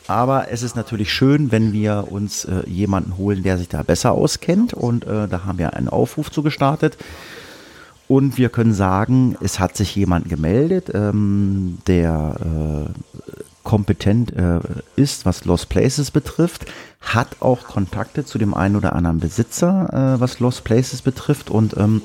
Aber 0.07 0.49
es 0.49 0.63
ist 0.63 0.75
natürlich 0.75 1.11
schön, 1.11 1.51
wenn 1.51 1.73
wir 1.73 2.07
uns 2.09 2.45
äh, 2.45 2.67
jemanden 2.69 3.17
holen, 3.17 3.43
der 3.43 3.57
sich 3.57 3.67
da 3.67 3.83
besser 3.83 4.13
auskennt. 4.13 4.73
Und 4.73 5.05
äh, 5.05 5.27
da 5.27 5.43
haben 5.45 5.57
wir 5.57 5.73
einen 5.73 5.89
Aufruf 5.89 6.31
zu 6.31 6.41
gestartet. 6.41 6.97
Und 8.07 8.37
wir 8.37 8.49
können 8.49 8.73
sagen, 8.73 9.35
es 9.41 9.59
hat 9.59 9.75
sich 9.75 9.95
jemand 9.95 10.29
gemeldet, 10.29 10.91
ähm, 10.93 11.79
der 11.87 12.35
äh, 12.39 13.33
kompetent 13.75 14.31
äh, 14.31 14.61
ist, 14.95 15.25
was 15.25 15.43
Lost 15.43 15.67
Places 15.67 16.09
betrifft, 16.09 16.65
hat 17.01 17.41
auch 17.41 17.65
Kontakte 17.65 18.23
zu 18.23 18.37
dem 18.37 18.53
einen 18.53 18.77
oder 18.77 18.93
anderen 18.93 19.19
Besitzer, 19.19 20.15
äh, 20.15 20.21
was 20.21 20.39
Lost 20.39 20.63
Places 20.63 21.01
betrifft. 21.01 21.49
Und 21.49 21.75
ähm, 21.75 22.01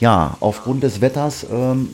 ja, 0.00 0.36
aufgrund 0.40 0.82
des 0.82 1.00
Wetters 1.00 1.46
ähm, 1.48 1.88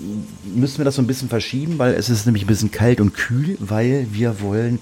müssen 0.54 0.78
wir 0.78 0.86
das 0.86 0.94
so 0.94 1.02
ein 1.02 1.06
bisschen 1.06 1.28
verschieben, 1.28 1.78
weil 1.78 1.92
es 1.92 2.08
ist 2.08 2.24
nämlich 2.24 2.44
ein 2.44 2.46
bisschen 2.46 2.70
kalt 2.70 2.98
und 2.98 3.12
kühl, 3.12 3.58
weil 3.60 4.06
wir 4.10 4.40
wollen 4.40 4.78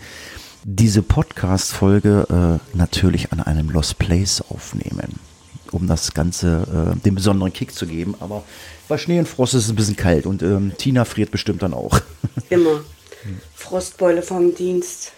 diese 0.63 1.03
Podcast-Folge 1.03 2.61
äh, 2.63 2.77
natürlich 2.77 3.33
an 3.33 3.41
einem 3.41 3.71
Lost 3.71 3.99
Place 3.99 4.41
aufnehmen, 4.51 5.19
um 5.73 5.89
das 5.89 6.15
Ganze 6.15 6.95
äh, 6.95 7.01
den 7.01 7.17
besonderen 7.17 7.53
Kick 7.53 7.75
zu 7.75 7.89
geben. 7.89 8.15
Aber 8.21 8.45
bei 8.87 8.99
Schnee 8.99 9.19
und 9.19 9.27
Frost 9.27 9.55
ist 9.55 9.65
es 9.65 9.71
ein 9.71 9.75
bisschen 9.75 9.97
kalt 9.97 10.27
und 10.27 10.45
ähm, 10.45 10.75
Tina 10.79 11.05
friert 11.05 11.33
bestimmt 11.33 11.61
dann 11.63 11.75
auch. 11.75 12.01
immer. 12.51 12.83
Frostbeule 13.55 14.23
vom 14.23 14.55
Dienst. 14.55 15.13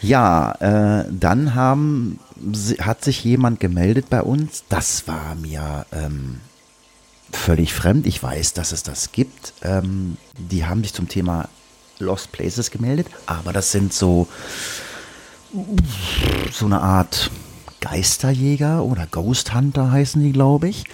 Ja, 0.00 0.52
äh, 0.60 1.06
dann 1.10 1.54
haben, 1.54 2.18
hat 2.80 3.02
sich 3.04 3.24
jemand 3.24 3.60
gemeldet 3.60 4.10
bei 4.10 4.22
uns. 4.22 4.64
Das 4.68 5.08
war 5.08 5.34
mir 5.34 5.86
ähm, 5.92 6.40
völlig 7.32 7.72
fremd. 7.72 8.06
Ich 8.06 8.22
weiß, 8.22 8.52
dass 8.52 8.72
es 8.72 8.82
das 8.82 9.12
gibt. 9.12 9.54
Ähm, 9.62 10.16
die 10.38 10.66
haben 10.66 10.82
sich 10.82 10.92
zum 10.92 11.08
Thema 11.08 11.48
Lost 11.98 12.32
Places 12.32 12.70
gemeldet, 12.70 13.06
aber 13.26 13.52
das 13.52 13.72
sind 13.72 13.92
so, 13.92 14.26
so 16.52 16.66
eine 16.66 16.80
Art 16.80 17.30
Geisterjäger 17.80 18.82
oder 18.84 19.06
Ghost 19.06 19.54
Hunter 19.54 19.90
heißen 19.90 20.22
die, 20.22 20.32
glaube 20.32 20.68
ich. 20.68 20.84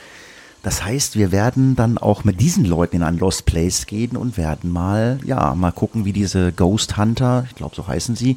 Das 0.62 0.85
heißt, 0.85 1.16
wir 1.16 1.33
werden 1.33 1.75
dann 1.75 1.96
auch 1.96 2.25
mit 2.25 2.40
diesen 2.40 2.64
Leuten 2.64 2.96
in 2.96 3.03
ein 3.03 3.18
Lost 3.18 3.46
Place 3.46 3.87
gehen 3.87 4.16
und 4.16 4.37
werden 4.37 4.70
mal, 4.70 5.18
ja, 5.25 5.55
mal 5.55 5.73
gucken, 5.73 6.05
wie 6.05 6.12
diese 6.12 6.53
Ghost 6.53 6.99
Hunter, 6.99 7.46
ich 7.49 7.57
glaube, 7.57 7.75
so 7.75 7.87
heißen 7.87 8.14
sie, 8.14 8.37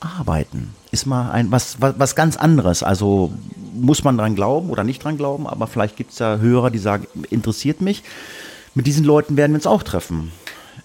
arbeiten. 0.00 0.74
Ist 0.92 1.06
mal 1.06 1.30
ein 1.30 1.50
was, 1.50 1.80
was, 1.80 1.94
was 1.98 2.14
ganz 2.14 2.36
anderes. 2.36 2.82
Also 2.82 3.32
muss 3.74 4.04
man 4.04 4.16
dran 4.16 4.36
glauben 4.36 4.70
oder 4.70 4.84
nicht 4.84 5.02
dran 5.02 5.16
glauben, 5.16 5.46
aber 5.46 5.66
vielleicht 5.66 5.96
gibt 5.96 6.12
es 6.12 6.20
ja 6.20 6.38
Hörer, 6.38 6.70
die 6.70 6.78
sagen, 6.78 7.06
interessiert 7.30 7.80
mich. 7.80 8.04
Mit 8.74 8.86
diesen 8.86 9.04
Leuten 9.04 9.36
werden 9.36 9.52
wir 9.52 9.56
uns 9.56 9.66
auch 9.66 9.82
treffen. 9.82 10.30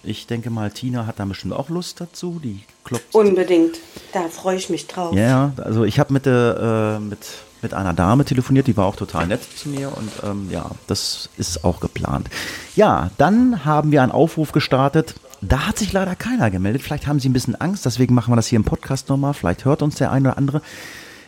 Ich 0.02 0.26
denke 0.26 0.50
mal, 0.50 0.70
Tina 0.70 1.06
hat 1.06 1.18
da 1.18 1.24
bestimmt 1.24 1.54
auch 1.54 1.70
Lust 1.70 2.00
dazu. 2.00 2.40
Die 2.42 2.60
klopft. 2.84 3.14
Unbedingt. 3.14 3.78
Da 4.12 4.28
freue 4.28 4.56
ich 4.56 4.68
mich 4.68 4.86
drauf. 4.86 5.14
Ja, 5.14 5.52
also 5.56 5.84
ich 5.84 5.98
habe 5.98 6.12
mit, 6.12 6.26
äh, 6.26 6.98
mit, 6.98 7.18
mit 7.64 7.74
einer 7.74 7.92
Dame 7.92 8.24
telefoniert, 8.24 8.68
die 8.68 8.76
war 8.76 8.86
auch 8.86 8.94
total 8.94 9.26
nett 9.26 9.40
zu 9.56 9.68
mir 9.68 9.88
und 9.88 10.10
ähm, 10.22 10.48
ja, 10.50 10.70
das 10.86 11.28
ist 11.36 11.64
auch 11.64 11.80
geplant. 11.80 12.28
Ja, 12.76 13.10
dann 13.18 13.64
haben 13.64 13.90
wir 13.90 14.02
einen 14.02 14.12
Aufruf 14.12 14.52
gestartet. 14.52 15.16
Da 15.40 15.66
hat 15.66 15.78
sich 15.78 15.92
leider 15.92 16.14
keiner 16.14 16.50
gemeldet. 16.50 16.82
Vielleicht 16.82 17.06
haben 17.06 17.18
sie 17.18 17.28
ein 17.28 17.32
bisschen 17.32 17.60
Angst, 17.60 17.84
deswegen 17.84 18.14
machen 18.14 18.30
wir 18.30 18.36
das 18.36 18.46
hier 18.46 18.56
im 18.56 18.64
Podcast 18.64 19.08
nochmal. 19.08 19.34
Vielleicht 19.34 19.64
hört 19.64 19.82
uns 19.82 19.96
der 19.96 20.12
eine 20.12 20.28
oder 20.28 20.38
andere. 20.38 20.62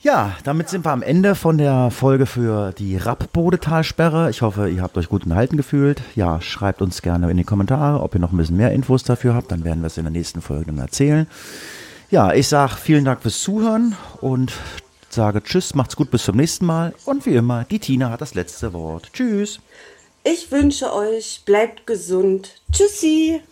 Ja, 0.00 0.36
damit 0.44 0.68
sind 0.68 0.84
wir 0.84 0.92
am 0.92 1.02
Ende 1.02 1.34
von 1.34 1.58
der 1.58 1.90
Folge 1.90 2.26
für 2.26 2.72
die 2.72 2.96
Rappbodetalsperre. 2.96 4.30
Ich 4.30 4.42
hoffe, 4.42 4.68
ihr 4.68 4.82
habt 4.82 4.96
euch 4.98 5.08
gut 5.08 5.24
unterhalten 5.24 5.56
gefühlt. 5.56 6.00
Ja, 6.14 6.40
schreibt 6.40 6.80
uns 6.80 7.02
gerne 7.02 7.28
in 7.30 7.36
die 7.36 7.44
Kommentare, 7.44 8.00
ob 8.00 8.14
ihr 8.14 8.20
noch 8.20 8.30
ein 8.30 8.36
bisschen 8.36 8.56
mehr 8.56 8.70
Infos 8.72 9.02
dafür 9.02 9.34
habt. 9.34 9.50
Dann 9.50 9.64
werden 9.64 9.82
wir 9.82 9.88
es 9.88 9.96
in 9.96 10.04
der 10.04 10.12
nächsten 10.12 10.42
Folge 10.42 10.66
dann 10.66 10.78
erzählen. 10.78 11.26
Ja, 12.10 12.32
ich 12.32 12.46
sage 12.46 12.74
vielen 12.80 13.04
Dank 13.04 13.22
fürs 13.22 13.40
Zuhören 13.40 13.96
und 14.20 14.52
sage 15.08 15.42
Tschüss, 15.42 15.74
macht's 15.74 15.96
gut, 15.96 16.12
bis 16.12 16.24
zum 16.24 16.36
nächsten 16.36 16.66
Mal. 16.66 16.94
Und 17.04 17.26
wie 17.26 17.34
immer, 17.34 17.64
die 17.64 17.80
Tina 17.80 18.10
hat 18.10 18.20
das 18.20 18.34
letzte 18.34 18.72
Wort. 18.72 19.10
Tschüss. 19.12 19.58
Ich 20.28 20.50
wünsche 20.50 20.92
euch, 20.92 21.42
bleibt 21.44 21.86
gesund. 21.86 22.60
Tschüssi. 22.72 23.42